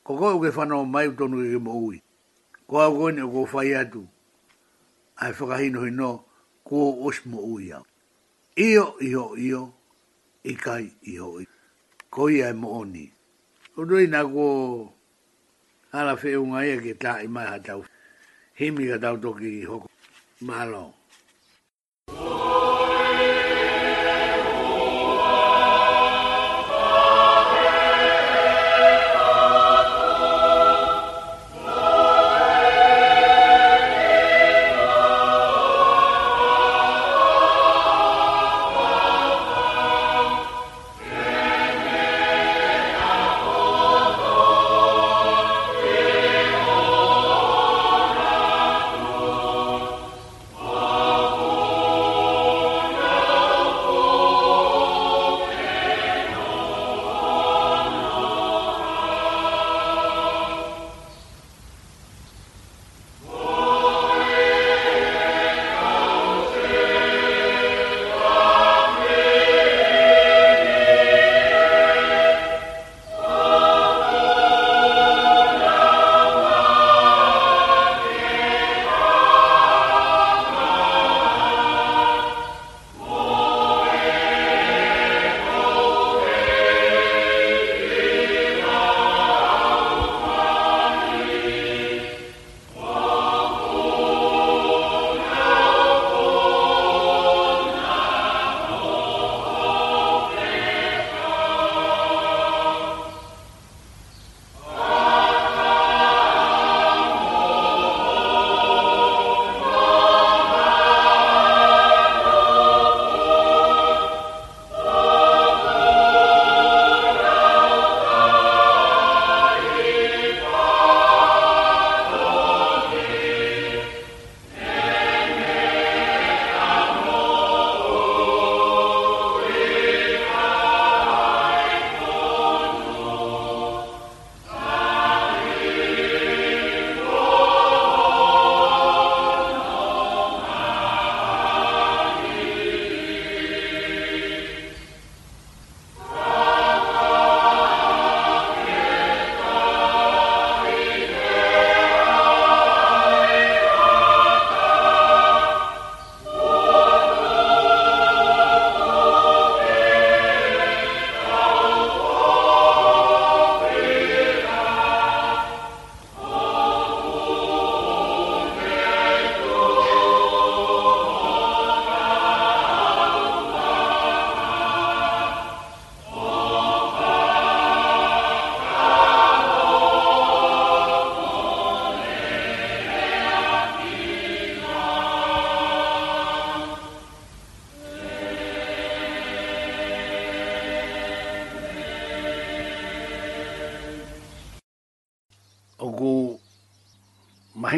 [0.00, 2.00] Ko koe uke whanau mai utonu ke mo ui.
[2.64, 4.08] Ko au koe ne o ko whai atu
[5.20, 6.24] a e whakahino hino
[6.64, 7.84] ko os mo ui ai.
[8.56, 9.72] Io, io, io,
[10.44, 11.48] ikai, io, io
[12.14, 13.04] koia e mooni.
[13.78, 14.46] O doi ko
[15.98, 17.80] ala whee unga ia ke tā i mai hatau.
[18.58, 19.88] Himi ka tau toki hoko.
[20.48, 20.48] Mahalo.
[20.80, 20.84] Mahalo.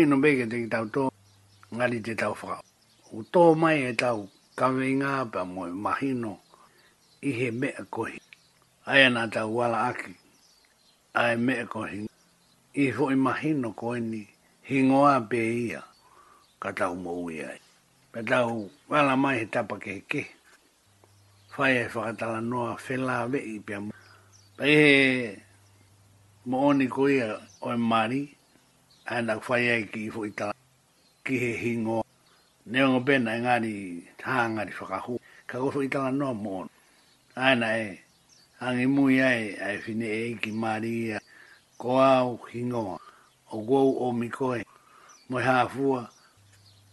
[0.07, 1.05] no me ke te ki tau tō,
[1.77, 2.63] ngari te tau whakao.
[3.13, 4.29] U tō mai e tau
[4.59, 6.37] kawe ngā pa mo mahino
[7.23, 8.19] i he mea kohi.
[8.87, 10.13] Ai ana tau wala aki,
[11.15, 12.05] ai mea kohi.
[12.75, 14.29] I ho i mahino koe ni
[14.69, 15.39] hingoa pe
[15.69, 15.83] ia
[16.61, 17.59] ka tau mo ui ai.
[18.13, 20.23] Pa tau wala mai he tapa ke ke.
[21.57, 23.93] Whai e whakatala noa whela vei pia mo.
[24.59, 24.85] Pa he
[26.47, 27.23] mo oni koe
[27.61, 28.34] o e marii
[29.15, 30.49] ana whai ai ki ifo i tā
[31.25, 32.01] ki he hingo.
[32.67, 33.75] Neo ngō bēna e ngāri
[34.19, 35.19] tānga ni whakahu.
[35.47, 36.67] Ka koso i tāna noa mōna.
[37.37, 38.01] Ana e,
[38.61, 41.21] angi mui ai, ai whine e ki māri ia.
[41.79, 42.97] Ko au hingoa,
[43.55, 44.63] o gou o mikoe,
[45.31, 46.09] moi hāfua.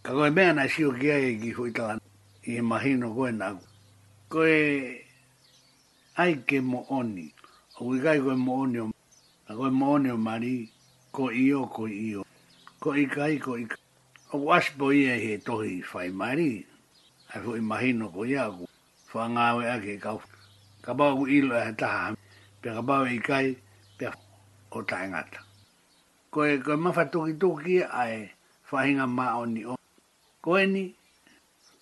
[0.05, 2.05] Ka koe mea nai sio ki ai ki ifo i tāna
[2.45, 3.31] i e mahino koe
[4.29, 5.05] ko e
[6.21, 7.31] ai ke mo oni,
[7.79, 8.97] o wikai koe mo oni o mō.
[9.47, 10.69] Ka koe mo oni o marii
[11.11, 12.23] ko io ko io
[12.79, 13.67] ko i kai ko i
[14.31, 16.63] o was bo i he tohi fai mari
[17.35, 18.63] a fo imagino ko ia ko
[19.11, 20.15] fa nga we a ke ka
[20.83, 22.15] ka ba u ilo e ta
[22.61, 23.47] pe ka ba e i kai
[23.99, 24.07] pe
[24.71, 25.39] o ta ngata
[26.31, 28.21] ko e ko ma fa toki toki a e
[28.63, 29.75] fa hinga ma o ni o
[30.43, 30.83] ko e ni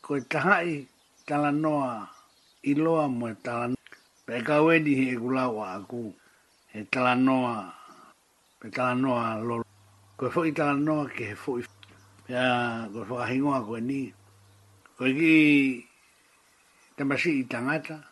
[0.06, 0.90] ko e ta hai
[1.26, 2.02] ta la noa
[2.66, 3.78] i loa mo e ta la
[4.26, 6.02] pe ka we ni he gulawa e a ku
[6.74, 7.78] he ta la noa
[8.66, 9.64] e tala noa lolo.
[10.18, 11.64] Ko e fwoi tala noa ke he fwoi.
[12.28, 12.48] Ia,
[12.92, 14.12] ko e fwoi ahingoa ni.
[14.98, 15.32] Ko ki
[16.98, 18.04] tamasi i tangata.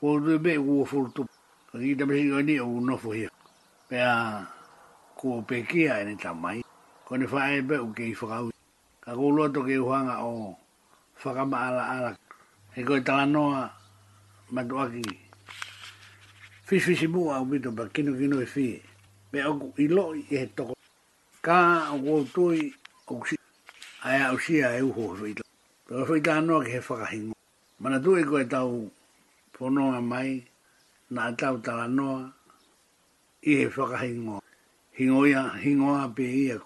[0.00, 1.32] Ko e tui be e kua fwoi tupu.
[1.70, 3.30] Ko ki tamasi ko e ni e u nofu hia.
[3.90, 4.42] Ia,
[5.14, 6.60] ko e pekia e ni tamai.
[7.06, 8.50] Ko e fwoi e be u ke i fwakau.
[9.00, 10.56] Ka ko ulua toke i o
[11.22, 12.10] whakama ala ala.
[12.74, 13.70] E ko e tala noa
[14.50, 15.06] matuaki.
[16.66, 18.74] Fisfisi mua au mito pa kinu kinu e fie.
[18.82, 18.95] Fisfisi
[19.36, 20.72] pe aku i lo i he toko.
[21.44, 22.72] Ka o tui
[23.06, 23.36] au si,
[24.08, 25.44] ai au si a eu hoa whaita.
[25.86, 27.36] Pero whaita anua ke he whakahingo.
[27.80, 28.72] Mana tui koe tau
[29.52, 30.30] pononga mai,
[31.12, 32.32] na tau tala noa,
[33.44, 34.40] i he whakahingo.
[34.98, 36.56] Hingoia, hingoa pe ia.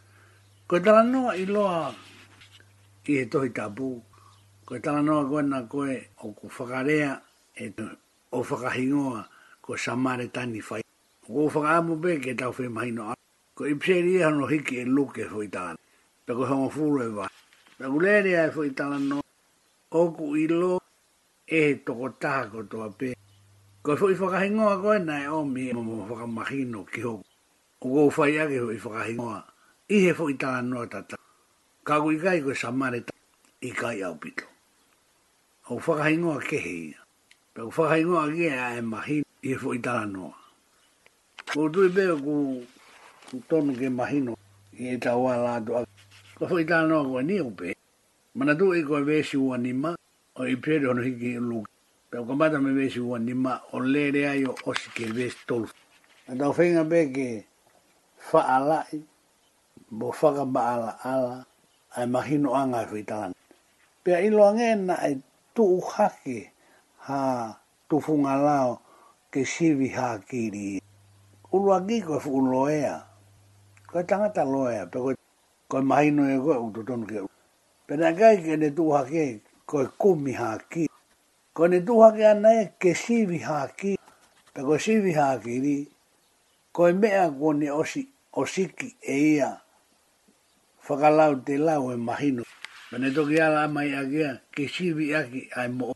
[0.71, 1.91] Koe tala noa i loa
[3.11, 3.99] i he tohi tapu.
[4.67, 7.19] Koe tala noa koe na koe o ku whakarea
[7.51, 7.67] e
[8.31, 9.27] o whakahingoa
[9.59, 10.87] ko samare tani whaita
[11.33, 13.15] o whaka pe ke tau whi mahi ai.
[13.57, 15.77] Ko i pseri e hano hiki e luke fwi tāna.
[16.27, 17.29] Pe ko hongo fūre vai.
[17.79, 19.21] Pe ko lere ai fwi tāna no.
[19.93, 20.79] Oku i lo
[21.47, 23.15] e he toko taha ko toa pe.
[23.83, 26.51] Ko fwi whaka hingoa koe na e omi e mamo whaka
[26.93, 27.25] ki hoku.
[27.83, 29.45] O ko whai ake fwi whaka
[29.91, 31.17] I he fwi tāna no tata.
[31.85, 33.19] Ka ku i kai koe samare tāna.
[33.63, 34.45] I kai au pito.
[35.71, 36.11] O whaka
[36.49, 36.95] ke he
[37.55, 39.27] Pe ko whaka hingoa ke e mahino.
[39.45, 40.40] I he fwi tāna noa.
[41.51, 42.35] Ko tui pēo ku
[43.51, 44.37] tonu ke mahino
[44.79, 45.81] i e tau a lātu a.
[46.39, 47.73] Ko whai tā noa koe ni upe.
[48.39, 49.91] Mana tu e koe vēsi ua nima
[50.39, 51.65] o i pēre hono hiki i luk.
[52.11, 55.67] Pēo ka mata me vēsi ua nima o lere ai o osi ke vēsi tolu.
[56.31, 57.27] A tau whainga pē ke
[58.29, 59.01] wha alai,
[59.91, 61.43] bo whaka ba'ala ala
[61.99, 63.35] ai mahino anga i e whai tāna.
[64.05, 65.19] Pēa ilo angena ai
[65.55, 66.39] tu uhake
[67.11, 67.21] ha
[67.91, 68.71] tufunga lao
[69.35, 70.79] ke sivi haa kiri
[71.53, 73.07] ulua ngiko e fuku loea.
[73.91, 75.15] Koe tangata loea, pe koe,
[75.69, 77.19] koe mahino e koe uto tonu ke.
[77.87, 80.89] Pe na kai ke ne tuhake, koe kumi haki.
[81.53, 83.99] Koe ne tuhake ana e ke sivi haki,
[84.55, 85.79] pe koe sivi haki ri,
[86.73, 89.59] koe mea koe ne osi, osiki e ia,
[90.87, 92.43] whakalau te lau e mahino.
[92.91, 95.95] Pe ne toki ala amai agea, ke sivi aki ai mo.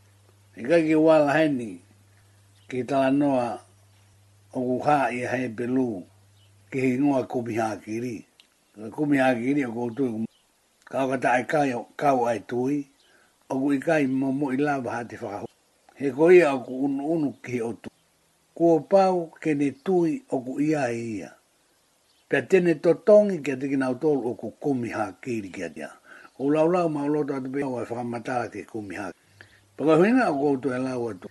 [0.57, 1.79] E kai ke wala heni,
[2.69, 3.64] ki tala noa,
[4.55, 6.03] o ku e ha i hae pelu
[6.71, 8.25] ke he ngoa kumi hakiri.
[8.95, 10.27] Kumi hakiri o koutui e ku
[10.91, 12.87] kau kata ai kai o kau ai tui
[13.51, 15.47] o ku i kai mo i lava ha te whakahu.
[15.99, 17.91] He koi a ku unu unu ki he otu.
[18.57, 21.31] Kuo pau ke ne tui o ku ia e ia.
[22.29, 25.91] Pea tene totongi kia tiki nau tolu o ku kumi hakiri kia tia.
[26.39, 29.19] O laulau mau loto atu pia o ai whakamatara ke kumi hakiri.
[29.77, 31.29] Paka huinga o koutu e lau atu.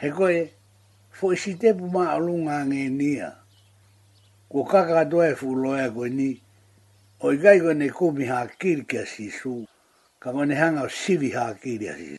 [0.00, 0.50] He koe
[1.18, 3.28] fo si te pu ma alunga nge nia.
[4.48, 6.30] Ko kaka atoa e fuloa ko ni,
[7.26, 9.66] oi gai ko ne kumi haa kiri kia si su,
[10.22, 12.16] ka ko ne hanga o sivi haa kiri a si.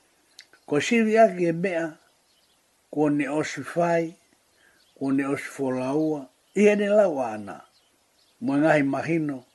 [0.68, 1.88] Ko sivi aki e mea,
[2.92, 4.12] ko ne osi fai,
[5.00, 6.28] ko ne osi folaua,
[6.60, 7.62] i ene lawa ana.
[8.44, 9.46] Mo ngahi mahino,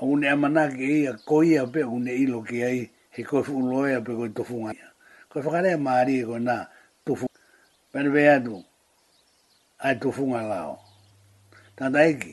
[0.00, 4.12] a une amanake ia, ko ia pe une ilo ke ai, he koe fuloa pe
[4.14, 4.92] koe tofunga ia.
[5.32, 6.68] Koe whakarea maari e koe naa,
[7.94, 8.54] pene ve atu,
[9.84, 10.76] ai tu funga lao.
[11.76, 12.32] Tanda eki,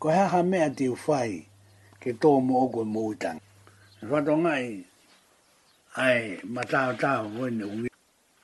[0.00, 1.36] ko hea ha mea te uwhai
[2.00, 3.40] ke tō mo oko e mōutang.
[4.00, 4.66] E whato ngai,
[6.00, 7.88] ai matau tau wene ui,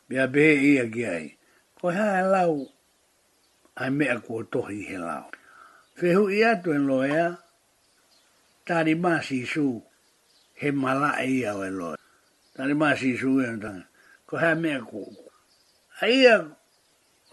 [0.09, 1.28] bia behe ia ki ai,
[1.80, 2.66] ko hea e lau,
[3.80, 5.30] ai mea kua tohi he lao.
[6.03, 7.30] Whehu i atu en loea,
[8.68, 9.64] tari masi su,
[10.61, 11.97] he mala e iau e loe.
[12.55, 13.49] Tari masi su e
[14.28, 15.28] ko hea mea kua,
[16.01, 16.53] aia o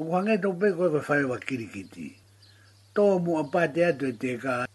[0.04, 2.08] kuhange tō peko e whawhae wa kirikiti.
[2.96, 4.66] Tō mu a pāte atu e te ka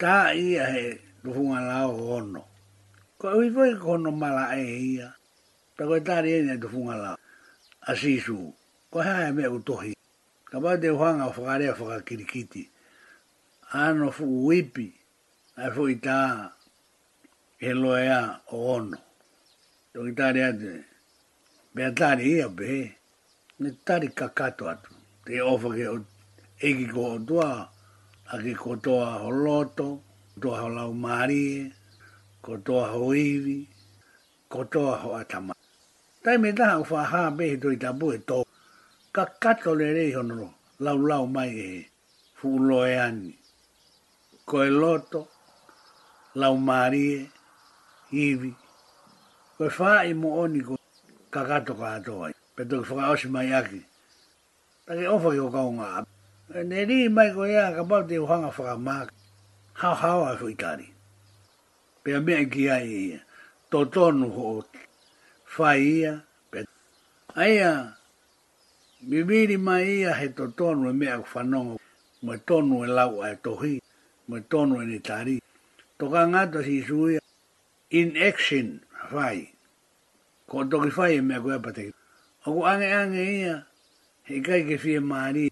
[0.00, 2.42] tā ia he rufunga lao hono.
[3.20, 4.64] Ko e wifoi ko hono mala e
[4.94, 5.08] ia,
[5.76, 7.16] ta koe tāri ene rufunga lao.
[7.88, 8.38] A sisu,
[8.90, 9.92] ko hea e u tohi.
[10.50, 12.68] Ka pāte e whanga o whakarea whaka kirikiti.
[13.72, 14.94] Ano fu uipi,
[15.56, 16.48] ai fu i tā
[17.60, 18.98] e loea o hono.
[19.92, 20.78] Tō ki tāri atu,
[21.74, 22.97] bea e, tāri ia behe
[23.62, 24.90] ne tari kakato atu.
[25.24, 25.98] Te ofa ke o
[26.66, 27.48] eki ko o tua,
[28.32, 29.88] a ke ko toa ho loto,
[30.40, 31.58] toa ho lau marie,
[32.44, 33.00] ko toa ho
[33.30, 33.58] iwi,
[34.52, 35.54] ko toa ho atama.
[36.22, 38.38] Tai me taha ufa haa pehe i tabu e tō.
[39.14, 40.48] Kakato le rei honoro,
[40.84, 41.68] lau lau mai e
[42.38, 43.32] fuuloe ani.
[44.48, 45.20] Ko e loto,
[46.40, 47.20] lau marie,
[48.26, 48.52] iwi.
[49.56, 50.74] Koe faa i e mo oni ko
[51.34, 52.26] kakato ka atoa
[52.58, 53.80] pe tuk whakaoshi mai aki.
[54.86, 56.04] Take ofa ki o kaunga.
[56.70, 59.12] Ne ri mai ko ea ka pau te uhanga whakamaka.
[59.80, 60.88] Hau hau a whuikari.
[62.02, 63.20] Pe a mea ki ai ia.
[63.70, 64.58] Tō tonu ho o
[65.54, 66.14] whai ia.
[67.42, 67.72] Aia,
[69.08, 71.78] bibiri mai ia he tō tonu e mea kuwhanongo.
[72.24, 73.74] Mwe tonu e lau ai tohi.
[74.28, 75.36] Mwe tonu e ni tari.
[75.98, 77.20] Toka ngata si suia.
[78.00, 78.68] In action,
[79.12, 79.38] whai.
[80.48, 81.94] Ko toki whai e mea kuwhanongo.
[82.48, 83.54] O ko ange ange ia,
[84.28, 85.44] he kai ke fie maari,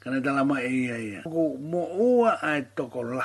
[0.00, 1.20] kana tala mai e ia ia.
[1.24, 3.24] O ko mo ua ai toko la,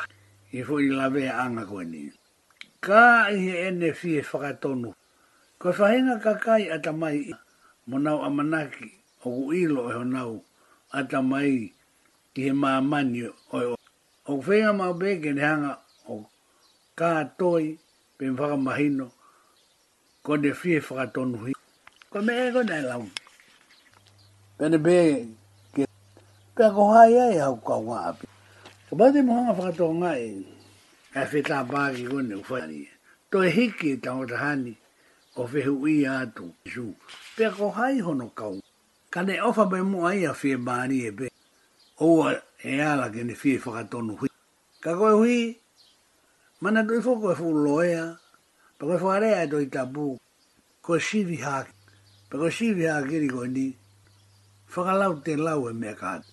[0.57, 2.01] i fo i lawe anga koe ni.
[2.85, 4.93] Ka i he ene fie whakatonu,
[5.59, 7.37] koe whahenga ka kai ata mai ia,
[7.89, 8.89] mo nau amanaki,
[9.25, 10.33] o ko ilo e honau,
[10.97, 11.73] ata mai
[12.31, 13.75] ki he maamani oi o.
[14.29, 15.73] O ko whenga mau beke ne hanga
[16.13, 16.23] o
[16.99, 17.75] ka toi,
[18.17, 19.07] pen mwhakamahino,
[20.27, 21.55] Kone fie whakatonu
[22.11, 23.03] ko me ego nei lau.
[24.57, 24.95] Pene be,
[25.75, 25.83] ke,
[26.55, 28.25] pe ako hai ai au kau ngā api.
[28.87, 30.29] Ko bate mo hanga whakato ngā e,
[31.11, 32.79] e whi pāki kone u whani.
[33.31, 34.71] To e hiki ta o ta hani,
[35.35, 36.47] o whehu i ātu,
[37.35, 38.55] pe ako hai hono kau.
[39.11, 41.27] Ka ne ofa be mo ai a whi bāni e be,
[42.01, 44.29] oua e ala ke ne whi e whakatonu hui.
[44.79, 45.57] Ka koe hui,
[46.63, 48.05] mana tui fuku e fuloea,
[48.79, 50.13] pa koe whare ai doi tabu,
[50.81, 51.73] koe shivi haki.
[52.29, 53.71] Pako sivi a kiri ko ni,
[54.71, 56.23] whakalau te lau e mea kaat.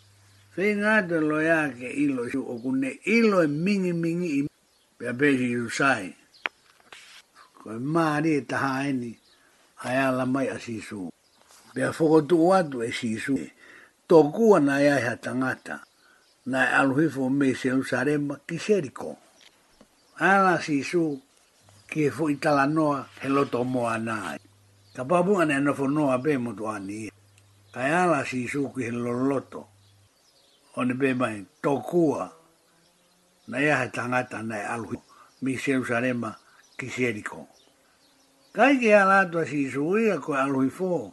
[0.54, 4.40] Whee ngāta lo ia ke ilo su o kune ilo e mingi mingi i
[4.98, 6.08] pia pēsi i usai.
[7.62, 9.12] Ko e maari e taha eni,
[9.86, 10.98] ai ala mai a sisu.
[11.74, 13.38] Pia whokotu watu e sisu,
[14.10, 15.76] tokua na e ia ha tangata,
[16.50, 19.10] na e aluhifo me se usarema ki seriko.
[20.18, 21.14] Ala sisu,
[21.90, 24.38] ki e fuitala noa, he loto moa nai.
[24.94, 27.10] Ka pāpunga ne ana whanau a pē motu ani ia.
[27.72, 29.66] Ka e ala si i sūku he loloto.
[30.76, 32.28] O ne pē mai tōkua.
[33.48, 34.96] Na ia he tangata na e aluhi.
[35.42, 36.34] Mi Serusarema
[36.78, 37.46] ki Seriko.
[38.54, 41.10] Ka ike ala atua si i sūku ia koe aluhi fō.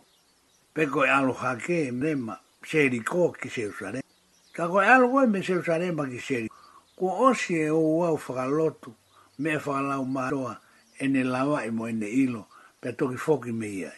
[0.76, 4.06] Pe koe aluhake mema Seriko ki Serusarema.
[4.54, 6.54] Ka koe alu koe me Serusarema ki Seriko.
[7.00, 8.94] Ko osi e o wau whakalotu
[9.40, 10.60] me whakalau mātoa
[11.00, 12.46] ene lawa e mo ene ilo
[12.82, 13.92] pe toki foki me ia.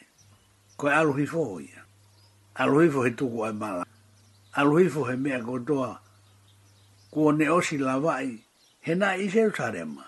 [0.77, 1.81] Ko aluhi fo ia.
[2.59, 3.85] Aluhi fo he tuku ai mala.
[4.57, 5.97] Aluhi fo he mea kotoa.
[7.11, 8.41] Kuo ne osi lavai.
[8.81, 10.03] He na i seu sarema.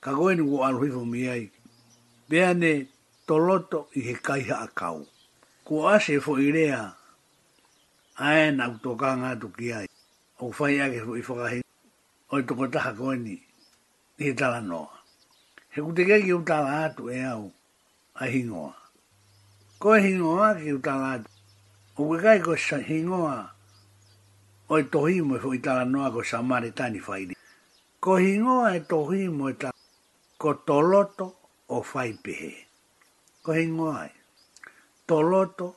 [0.00, 1.48] Ka goeni ku aluhi fo me ia.
[2.28, 2.86] Pea ne
[3.26, 5.06] toloto i he kaiha a kau.
[5.64, 6.92] Ku ase fo i rea.
[8.20, 9.88] Ae na utoka ngā tuki ai.
[10.40, 11.64] O fai ake fo i fokahi.
[12.30, 13.40] O i tukotaha goeni.
[14.18, 15.00] Ni he tala noa.
[15.72, 17.50] He kutekeki utala atu e au
[18.22, 18.74] a hingoa.
[19.80, 21.26] Ko e hingoa ki utala atu.
[21.98, 23.50] O kai ko sa hingoa
[24.70, 27.34] o e tohimo e fo itala noa ko sa maritani whaini.
[27.98, 29.74] Ko hingoa e tohimo e ta
[30.38, 31.34] ko toloto
[31.68, 32.54] o whaipehe.
[33.42, 34.12] Ko hingoa e.
[35.02, 35.74] Toloto.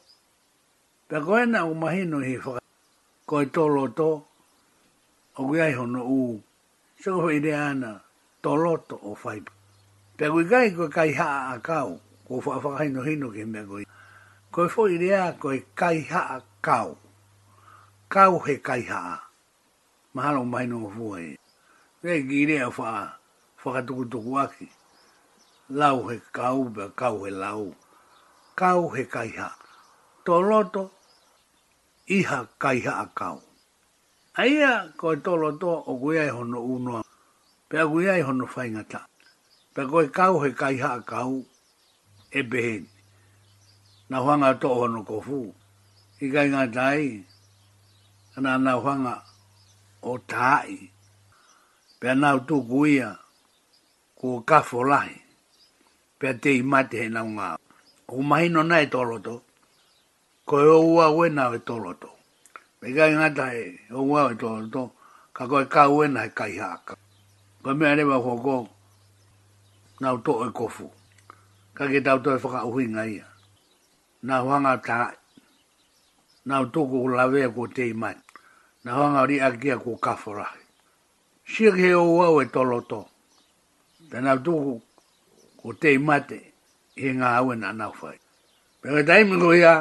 [1.09, 2.61] Pea ko ena o mahino he whaka.
[3.26, 4.22] Ko e toloto
[5.41, 6.41] o kai hono u.
[7.01, 7.57] So ho ide
[8.45, 9.57] toloto o whaipehe.
[10.15, 13.61] Pea kui kai ko kai haa a kau ko fa fa hino hino ke me
[13.69, 13.85] goi
[14.49, 16.97] ko fo idea ko kai ha kau
[18.10, 19.30] kau he kai ha
[20.15, 21.38] mahalo mai no vuai
[22.02, 22.89] ve gire fa
[23.61, 24.68] fa ka tuku tuku aki
[25.80, 27.76] lau he kau be kau he lau
[28.57, 29.49] kau he kai ha
[30.26, 30.89] toloto
[32.18, 33.38] iha kai ha kau
[34.41, 36.93] aia ko toloto o kuia e hono uno
[37.69, 39.02] pe kuia e hono fainga ta
[39.73, 41.45] pe ko kau he kai ha kau
[42.39, 42.83] e behen.
[44.09, 45.55] Na huanga toho no kofu.
[46.19, 47.23] Ika inga tai.
[48.35, 49.13] Ana na huanga
[50.03, 50.91] o tai.
[51.99, 53.15] Pea na utu kuia.
[54.19, 55.17] Ku kafo lahi.
[56.19, 57.57] Pea te imate he naunga.
[58.07, 59.35] Ku mahino na e toloto.
[60.47, 62.09] Ko e ua ue na e toloto.
[62.89, 63.59] Ika inga tai.
[63.91, 64.83] O ua e toloto.
[65.35, 66.93] Ka koe ka ue na e kai haka.
[67.63, 68.57] Ka mea rewa hoko.
[70.01, 70.91] Na utu e kofu
[71.76, 73.26] ka ke tau toi whaka uhi ngai ia.
[74.27, 74.97] Nā huanga tā,
[76.47, 78.15] nā utoko ko lawea ko te imai,
[78.85, 80.64] nā huanga ri akia ko kaforahi.
[81.52, 82.99] Sia ke o wau e tolo tō,
[84.10, 84.80] te nā utoko
[85.61, 86.39] ko te imate,
[87.02, 88.18] he ngā au e nā nā whai.
[88.81, 89.76] Pero taimi ko ia,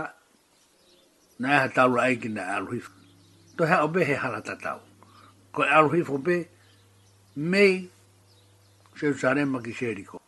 [1.41, 2.91] nā eha taura aiki nā aluhifu.
[3.57, 4.81] Tō hea obe he hala tatau.
[5.55, 6.37] Ko aluhifu be,
[7.39, 7.87] mei,
[8.99, 10.24] Jerusalem ki Jericho.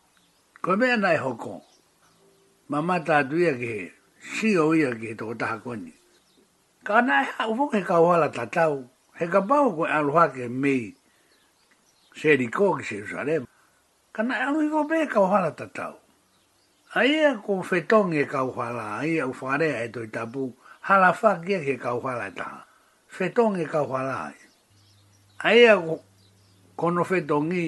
[0.66, 1.52] Ko mea nai hoko.
[2.70, 3.92] Ma mata atu ia ke he.
[4.34, 5.92] Si o ia ke he toko taha koni.
[6.86, 8.74] Ka nai ha ufung he kawala tatau.
[9.18, 10.90] He ka pao koe aluha ke mei.
[12.18, 13.36] Se eri kō ki se usare.
[14.14, 15.94] Ka nai anu i ko pe kawala tatau.
[16.98, 18.86] A ia ko fetong e kawala.
[19.00, 20.42] A ia ufarea e toi tapu.
[20.86, 22.66] Halafa kia ke kawala taha.
[23.16, 24.34] Fetong e kawala.
[25.46, 25.94] A ia ko
[26.78, 27.66] kono fetongi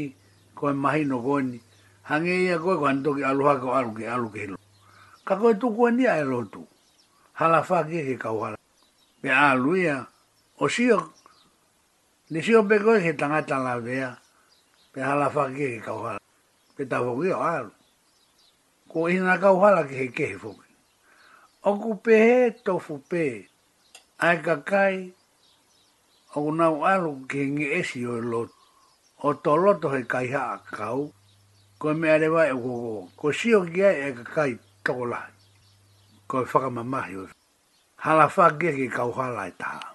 [0.59, 1.61] ko mahi no goni
[2.09, 4.57] hange ia ko anto ki aluha ko alu ke alu ke lo.
[5.29, 6.65] Ka koe tuku ani ae lotu.
[7.37, 8.57] Hala wha ke ke kauhala.
[9.23, 10.07] Me alu ia,
[10.59, 11.13] o sio,
[12.31, 14.17] ni sio pe koe ke tangata la vea,
[14.93, 16.19] pe hala wha ke ke kauhala.
[16.77, 17.71] Pe tafoku ia alu.
[18.89, 20.65] Ko ina kauhala ke ke ke he fome.
[21.69, 23.45] Oku pe he tofu pe,
[24.25, 25.13] ae kakai,
[26.41, 28.57] oku nau alu ke nge esi o lotu.
[29.29, 31.13] O to loto he kaiha a kau
[31.79, 32.55] ko me are wa e
[33.15, 34.53] ko si o ge e ka kai
[34.83, 35.31] tola
[36.27, 37.31] ko fa ka mama yo
[38.03, 39.95] hala fa ge ge ka e ha la ta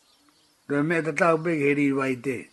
[0.67, 2.47] do me ta ta be ge ri wa ite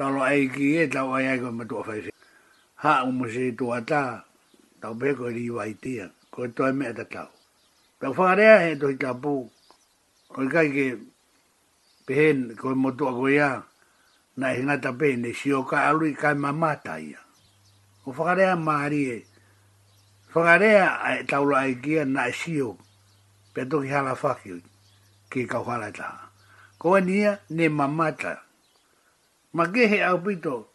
[0.00, 2.08] ta lo ai ki e ta wa ai ko ma to fa se
[2.82, 4.24] ha u mo se to ata
[4.80, 7.28] ta be ko ri wa ite ko to me ta ta
[8.00, 9.44] ta fa re e do ka bu
[10.32, 10.96] ko ka ge
[12.08, 13.60] pehen ko mo to ko ya
[14.40, 17.20] na hinga ta pe ne si o ka alu ka mama ta ia
[18.06, 19.24] o whakarea maari e.
[20.34, 22.78] Whakarea a e taula ai kia na e sio,
[23.54, 24.62] pe toki hala whaki
[25.30, 26.28] ki e kau hala taha.
[26.78, 28.42] Ko nia ne mamata.
[29.52, 30.66] Ma kehe au pito,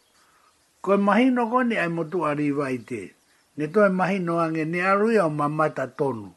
[0.80, 3.12] ko e mahino kone ai motu a riva te.
[3.56, 6.32] Ne to e mahino ange ne arui au mamata tonu.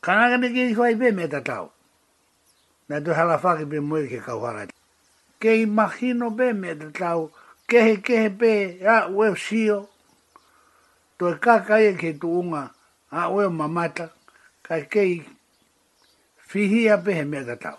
[0.00, 1.70] Kanaka ne kiri whai pe me tatau.
[2.88, 4.78] Na to hala whaki pe mui ki kau hala taha.
[5.42, 7.32] Kei mahino pe me tatau,
[7.70, 8.52] kehe kehe pe
[8.94, 9.78] a we sio
[11.18, 12.62] to ka ka e ke tuunga
[13.10, 14.06] a we mamata
[14.66, 15.02] ka ke
[16.48, 17.78] fihi a pe me ka tau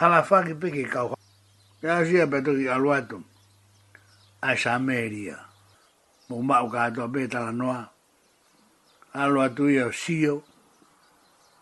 [0.00, 1.02] hala fa ki pe ki ka
[1.82, 3.18] ya sia pe to ki aluato
[4.40, 5.36] a shameria
[6.28, 7.80] mo ma ka to pe ta la noa
[9.12, 10.40] aluato ia sio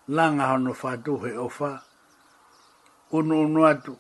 [0.07, 1.83] langa no fa tu he ofa
[3.11, 3.99] uno uno atu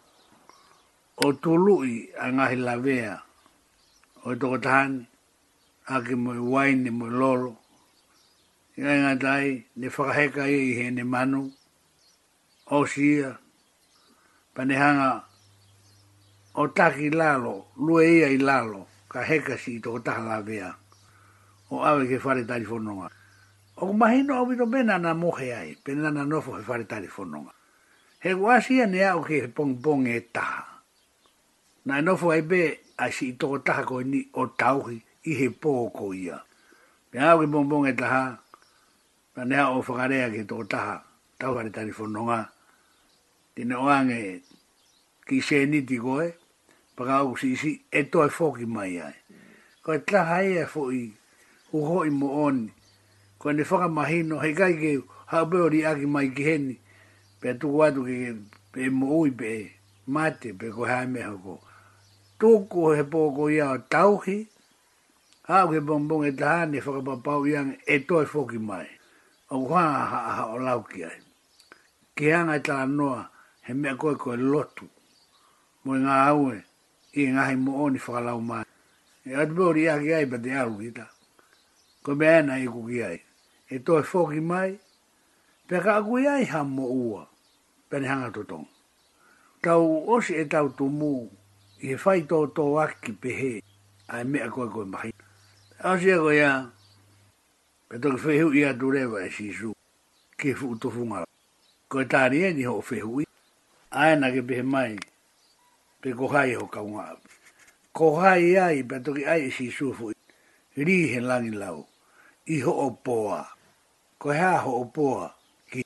[1.16, 3.22] o tului a ngahi lavea
[4.24, 5.06] o e toko tahan
[5.86, 7.52] a ki moi waini moi lolo
[8.76, 9.46] i ngai ngā tai
[9.78, 11.40] ne whakaheka i i he manu
[12.66, 13.30] o sia
[14.54, 15.10] panehanga
[16.54, 17.54] o taki lalo
[17.84, 18.80] lue ia i lalo
[19.12, 20.70] ka heka si i toko taha lavea
[21.70, 23.06] o awe ke whare tari whononga
[23.80, 27.54] o kumahino o vito bena na mohe ai pena na nofo he whare tari whononga
[28.18, 30.73] he wasia ne au ke pongpong e taha
[31.84, 32.58] Nā nofu ai be,
[32.96, 34.96] a si i toko taha koe ni o tauhi
[35.30, 36.38] i he pō ko ia.
[37.12, 38.38] Me au ki bongbong e taha,
[39.36, 40.94] ma nea o whakarea ki toko taha,
[41.40, 42.38] tauhari tani whononga.
[43.54, 44.40] Tine oange,
[45.28, 46.26] ki se niti koe,
[46.96, 49.12] paka au si isi, e toi fōki mai ai.
[49.84, 51.02] Ko e taha ea fō i,
[51.78, 52.72] uho i mo oni,
[53.40, 54.90] ko ne whakamahino, hei kai ke
[55.34, 56.74] haupeori aki mai ki heni,
[57.40, 58.16] pe tuku atu ki
[58.72, 59.70] pe mo ui pe e,
[60.14, 61.60] mate, pe ko hae meha koe
[62.40, 64.46] tōko he pōko ia o tauhi,
[65.48, 68.86] hau he bongbong e tahane whakapapau iang e toi whoki mai.
[69.50, 71.18] O kua ha ha o lau ki ai.
[72.16, 73.22] Ki anga tā noa
[73.66, 74.88] he mea koe koe lotu.
[75.84, 76.58] Mo i ngā aue,
[77.20, 78.64] i ngahi mo oni whakalau mai.
[79.24, 81.06] E atu bori ia ai pate alu ki ta.
[82.02, 83.20] Ko me ana i kuki ai.
[83.70, 84.74] E toi whoki mai,
[85.68, 87.22] pe ka aku ai ha mo ua.
[87.88, 88.66] Pene hanga totong.
[89.62, 91.30] Tau osi e tau tumuu
[91.84, 93.50] i e whai tō tō aki pe he,
[94.08, 95.10] a e mea koe koe mahi.
[95.84, 96.70] Asi e koe ia,
[97.88, 99.74] pe toki whehu i atu rewa e sisu,
[100.40, 101.28] ke fu utofu ngara.
[101.92, 103.28] Koe tāri e ni ho whehu i,
[103.92, 104.96] a e na ke pe mai,
[106.00, 107.06] pe kohai ho kau ngā.
[107.92, 110.16] Kohai ai, pe toki ai e sisu fu i,
[110.80, 111.84] ri he langi lau,
[112.48, 113.44] i ho o poa.
[114.18, 115.34] Koe ha ho o poa,
[115.70, 115.84] ki,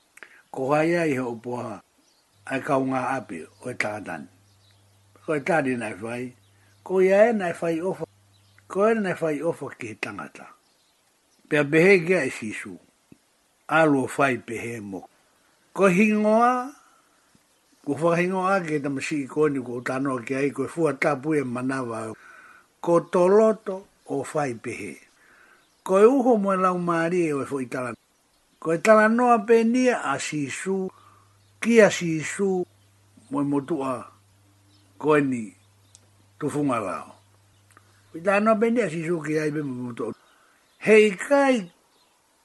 [0.53, 1.81] kohai ai ho o poa,
[2.47, 4.38] ai kau ngā api, oi tātani
[5.29, 6.31] ko e tāri nai whai,
[6.81, 8.07] ko ia e nai whai ofa,
[8.65, 10.47] ko e nai whai ofa ki he tangata.
[11.53, 12.73] Pea behe gea e sisu,
[13.77, 15.03] alo whai behe mo.
[15.77, 16.73] Ko hingoa,
[17.85, 21.37] ko whakahingoa ke he tamasi i koni ko tānoa ki ai, ko e fua tapu
[21.37, 22.07] e manawa.
[22.81, 24.95] Ko toloto o whai behe.
[25.85, 27.93] Ko e uho mo e lau maari e o i tala.
[28.57, 30.87] Ko e tala noa penia a sisu,
[31.61, 32.65] ki a sisu,
[33.29, 34.17] mo e a
[35.01, 35.41] koe ni
[36.41, 37.13] tufunga rao.
[38.19, 40.11] I tā noa pende a sisuki ai me mūtō.
[40.87, 41.71] Hei kai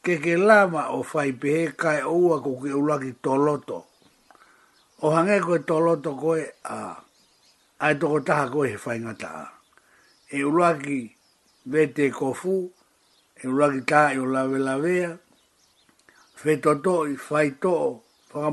[0.06, 3.80] ke ke lama o fai pehe kai oua ko ke ulaki toloto.
[5.02, 6.78] O hange koe toloto koe a
[7.82, 9.46] ai toko taha koe he fai ngata a.
[10.38, 11.02] E ulaki
[11.70, 12.70] vete kofu,
[13.44, 15.18] e ulaki taha i e lawe lawea,
[16.36, 18.02] fe toto i fai to,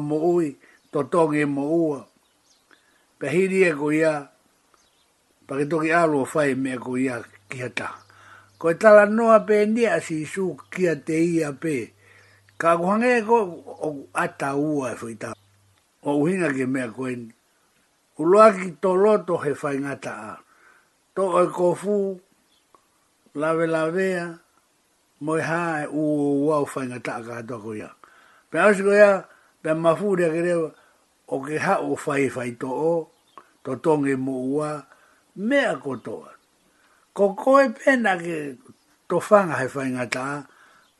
[0.08, 0.56] mo ui,
[0.92, 2.00] toto ngi mo ua,
[3.20, 4.32] pehiri e ko ia,
[5.44, 7.20] pake toki alo fai me ko ia
[7.52, 7.88] kihata.
[8.56, 11.92] Ko e tala noa pe ni a si su kia te ia pe,
[12.56, 13.38] ka kuhange e ko
[13.86, 15.36] o ata ua e fuita.
[16.02, 17.28] O uhinga ke mea koen,
[18.16, 20.32] uloa ki to loto he fai ngata a.
[21.14, 22.16] To oi kofu,
[23.36, 24.40] lave lavea,
[25.20, 27.92] moi ha e uo uau fai ngata a kato ko ia.
[28.48, 29.28] Pe ausiko ia,
[29.60, 30.72] pe mafu rea kerewa,
[31.34, 32.94] o ke ha o fai fai to o,
[33.64, 34.70] to tonge mo ua,
[35.48, 36.30] mea kotoa.
[37.14, 38.58] Ko koe pena ke
[39.10, 40.24] to whanga hai fai ngata,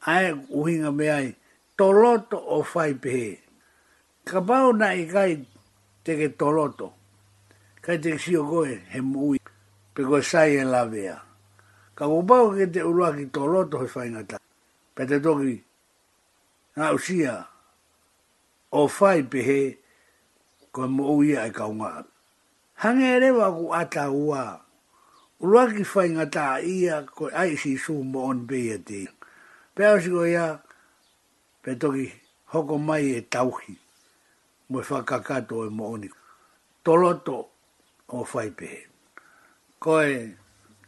[0.06, 1.28] ae uhinga me ai,
[1.76, 3.30] to loto o fai pehe.
[4.24, 5.34] Ka pao na i kai
[6.06, 6.92] te ke to loto,
[7.82, 9.38] kai te si o koe he mui,
[9.94, 11.18] pe koe sai e lavea.
[11.98, 14.38] Ka kupau ke te urua ki to loto hai fai ngata,
[14.94, 15.58] pe te toki,
[16.78, 17.34] nga usia,
[18.78, 19.60] o fai pehe,
[20.70, 22.06] ko mo o ia e kaunga.
[22.82, 24.58] Hange e rewa ku ata ua.
[25.42, 29.10] Ulua ki whai ngata ia ko ai si su mo on bea te.
[29.74, 30.58] Pea si ko ia,
[31.62, 32.06] pe toki
[32.54, 33.74] hoko mai e tauhi.
[34.70, 36.08] Mo e whakakato e mo oni.
[36.84, 37.38] Toloto
[38.08, 38.80] o whai pehe.
[39.82, 40.14] Ko e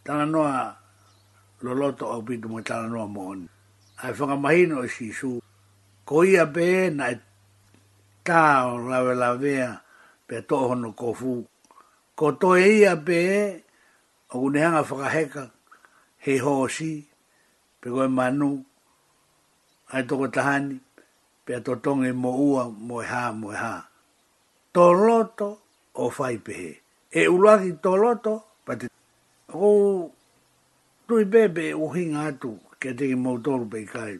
[0.05, 0.79] tana noa
[1.65, 3.47] loloto au pitu mo tana noa mo oni.
[4.07, 5.41] Ai whakamahino e si su.
[6.09, 7.17] Ko ia be na e
[8.25, 8.41] tā
[8.73, 9.81] o lawe lawea
[10.27, 11.43] pe toho no kofu.
[12.17, 13.43] Ko toe ia pe e,
[14.31, 15.51] o kunehanga whakaheka,
[16.19, 17.03] he hōsi,
[17.81, 18.63] pe koe manu,
[19.93, 20.79] ai toko tahani,
[21.45, 23.75] pe totonge mo ua, mo e ha hā, mo e hā.
[24.73, 25.49] Tō
[25.95, 26.73] o whai e pe he.
[27.21, 28.87] E uluaki tō loto, pati,
[29.55, 30.09] o
[31.09, 34.17] tui bebe uhinga atu, ke teki mautoru pe i kai.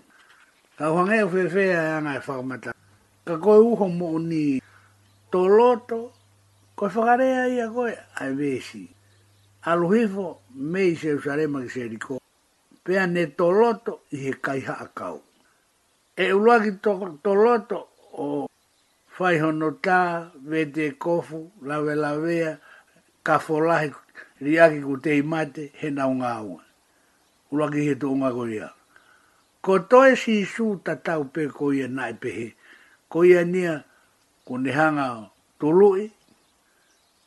[0.77, 2.72] Ka whangea whewhea e anga e whakamata
[3.27, 4.43] ka koe uho mo ni
[5.33, 5.99] tō loto,
[6.77, 8.83] koe whakarea i a koe ai vesi.
[9.71, 10.29] Aluhifo
[10.71, 12.19] me i se usarema ki se riko,
[12.85, 15.21] pea ne tō loto i he kai haakau.
[16.19, 16.93] E uluaki tō,
[17.25, 17.79] tō loto
[18.27, 18.49] o
[19.19, 19.99] whai hono tā,
[20.43, 22.57] vete kofu, lawe lawea,
[23.23, 23.91] ka folahi
[24.43, 26.59] riaki ku te imate, he naunga aua.
[27.55, 28.69] Uluaki he tō unga koe ia.
[29.63, 32.49] Ko toi si su tatau pe koe na e pehe,
[33.13, 33.85] ko ia nia
[34.49, 34.73] ko ne
[35.61, 36.05] tolui,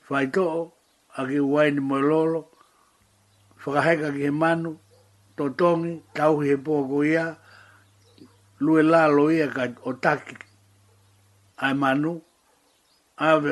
[0.09, 0.73] whai to'o,
[1.17, 2.41] a ki waini moe lolo,
[3.61, 4.71] whakaheka ki he manu,
[5.37, 7.37] totongi, tauhi he pōa ko ia,
[8.59, 10.35] lue lalo ia ka o taki
[11.57, 12.21] ai manu,
[13.29, 13.51] awe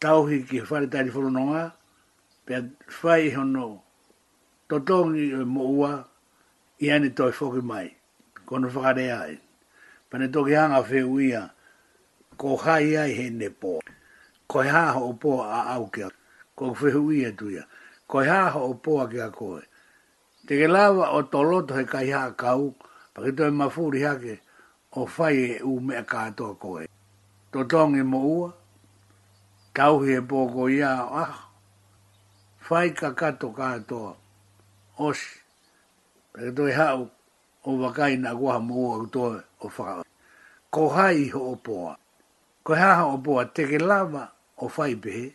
[0.00, 1.72] tauhi ki whare tari whurunonga,
[2.46, 2.60] pia
[3.00, 3.80] whai hono
[4.68, 5.92] totongi e mo ua,
[7.16, 7.96] toi whoki mai,
[8.46, 9.38] kono whakare ai
[10.10, 11.48] pane toki hanga whew
[12.40, 13.80] ko hai ai he ne po.
[14.46, 16.08] Ko he haho o po a au kia,
[16.56, 17.64] ko whew tuia.
[18.06, 19.60] Ko he haho o po a kia koe.
[20.46, 22.74] Te ke lawa o toloto he kai haa kau,
[23.14, 24.40] pake toi mafuri hake
[24.92, 26.86] o whai e u mea kātoa koe.
[27.52, 28.52] To tongi mo ua,
[29.74, 30.90] tauhi he pōko ia,
[31.22, 31.52] ah,
[32.68, 34.16] whai ka kato kātoa,
[34.98, 35.34] osi,
[36.32, 37.10] pake toi hau
[37.66, 40.02] o wakai na kua mo ua kutoe o whaka.
[40.70, 41.96] Ko hai ho o poa.
[42.62, 44.28] Ko hai ha o poa te ke lava
[44.58, 45.34] o whai behe.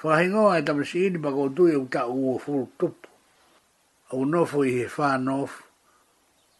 [0.00, 3.08] Whahingoa e tamasi ini bako tui au ta uo full tupu.
[4.12, 5.64] Au nofo i he wha nofu.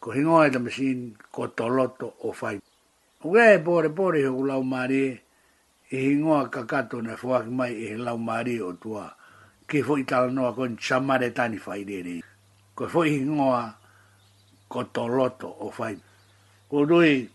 [0.00, 2.60] Ko hingoa e tamasi ini ko toloto o whai.
[3.24, 5.20] Uga e pore pore ho kulau maari e.
[5.90, 9.08] e I a kakato na fuaki mai e lau maari o tua.
[9.66, 12.20] Ki fo i tala noa kon chamare tani whai rei.
[12.76, 13.74] Ko fo i hingoa
[14.68, 15.96] ko toloto o whai
[16.70, 17.26] ko doi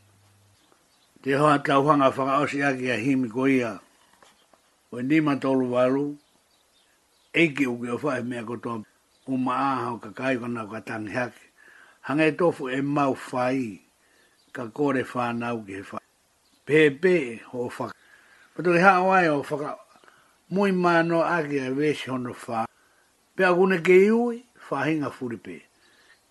[1.22, 3.82] te hoa tau hanga whakaosi ake a himi ko ia
[4.96, 6.06] o ni matolu walu
[7.36, 8.80] eike uke o whae mea kotoa
[9.28, 11.46] o maa hao ka kai kona o ka tangi hake
[12.08, 13.84] hangai tofu e mau whai
[14.56, 16.06] ka kore whanau ke whai
[16.64, 17.92] pepe ho whaka
[18.56, 19.76] pato ke hao ai o whaka
[20.48, 22.64] mui mano ake a vesi hono wha
[23.36, 25.60] pe akune ke iui whahinga furipe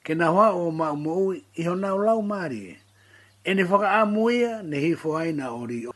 [0.02, 2.83] ke na hoa o maa mou iho nao lau marie e
[3.48, 5.90] e ne whaka a muia ne hi whaina o rio.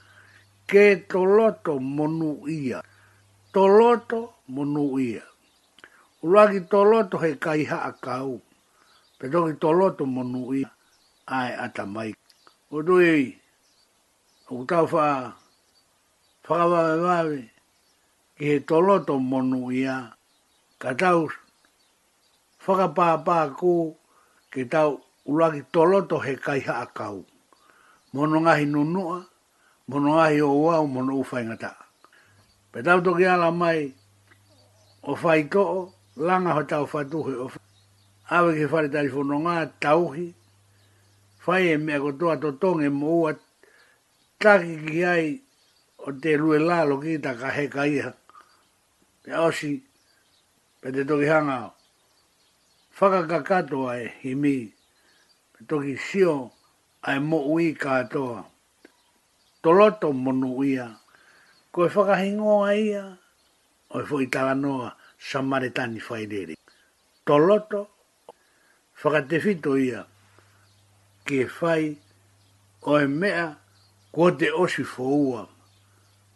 [0.71, 2.83] Ke toloto monu ia.
[3.53, 5.23] Toloto monu ia.
[6.23, 8.41] Uruagi toloto he kai haa kau.
[9.19, 10.69] Petoki toloto monu ia.
[11.27, 12.13] Ai ata mai.
[12.71, 13.39] O tui,
[14.51, 15.07] o kutau wha,
[16.49, 17.39] wha wawe wawe,
[18.37, 19.97] ki he toloto monu ia.
[20.79, 21.29] Ka tau,
[22.65, 23.73] whakapāpā kū,
[24.53, 27.25] ki tau uruagi toloto he kai haa kau
[28.13, 29.19] mono ngahi nunua,
[29.91, 31.77] mono ngahi o wau, mono ufai ngata.
[32.73, 33.95] Petau toki ala mai,
[35.03, 37.65] o fai koo, langa ho tau fatuhi, o fai.
[38.31, 40.33] Awe ki fari tari fono ngā, tauhi,
[41.43, 43.33] fai e mea kotoa to tonge mo ua,
[44.41, 45.41] taki ki ai,
[46.07, 48.11] o te lue lalo ki ta ka heka iha.
[49.25, 49.81] Pea osi,
[50.81, 51.73] pete toki hanga,
[52.99, 54.73] whakakakatoa e himi,
[55.53, 56.37] pe toki sio, pete toki sio,
[57.03, 58.43] ai mo ui katoa.
[59.63, 60.87] Toloto monu ia,
[61.73, 63.05] ko e whakahingoa ia,
[63.91, 66.57] o e fwoi talanoa samaritani whaireri.
[69.29, 70.01] te fito ia,
[71.27, 71.85] ke whai,
[72.83, 73.47] o e mea,
[74.15, 75.43] ko te osi fōua,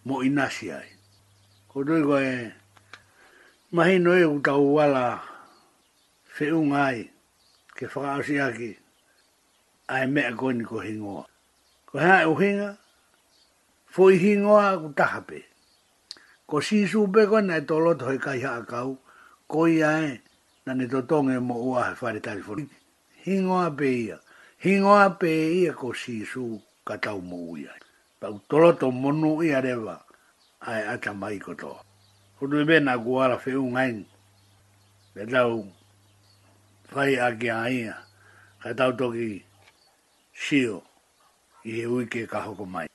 [0.06, 0.90] mo inasi ai.
[1.68, 2.52] Ko tui ko e,
[3.72, 5.22] mahino e uala
[6.26, 7.10] fe un ai,
[7.74, 8.81] ke si aki, ke
[9.88, 11.26] ai mea koe ni ko hingoa.
[11.86, 12.76] Ko hea e uhinga,
[13.86, 15.44] fo i hingoa ku tahape.
[16.46, 18.96] Ko si supe koe na e tolot hoi kai haa kau,
[19.48, 20.20] ko i ae
[20.66, 22.66] na ne totonge mo ua he whare telefoni.
[23.22, 24.18] Hingoa pe ia,
[24.64, 27.70] hingoa pe ia ko si su katau mo uia.
[28.18, 30.02] Pa u toloto monu ia rewa,
[30.60, 31.82] ai ata mai kotoa.
[32.38, 34.02] Kutu ibe na kuara feu ngain,
[35.14, 35.46] ke fai
[36.94, 37.94] whai a kia ia,
[38.76, 39.44] tau toki
[40.46, 40.78] sio
[41.70, 42.88] i he ui ke ka hoko mai.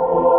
[0.00, 0.37] Oh.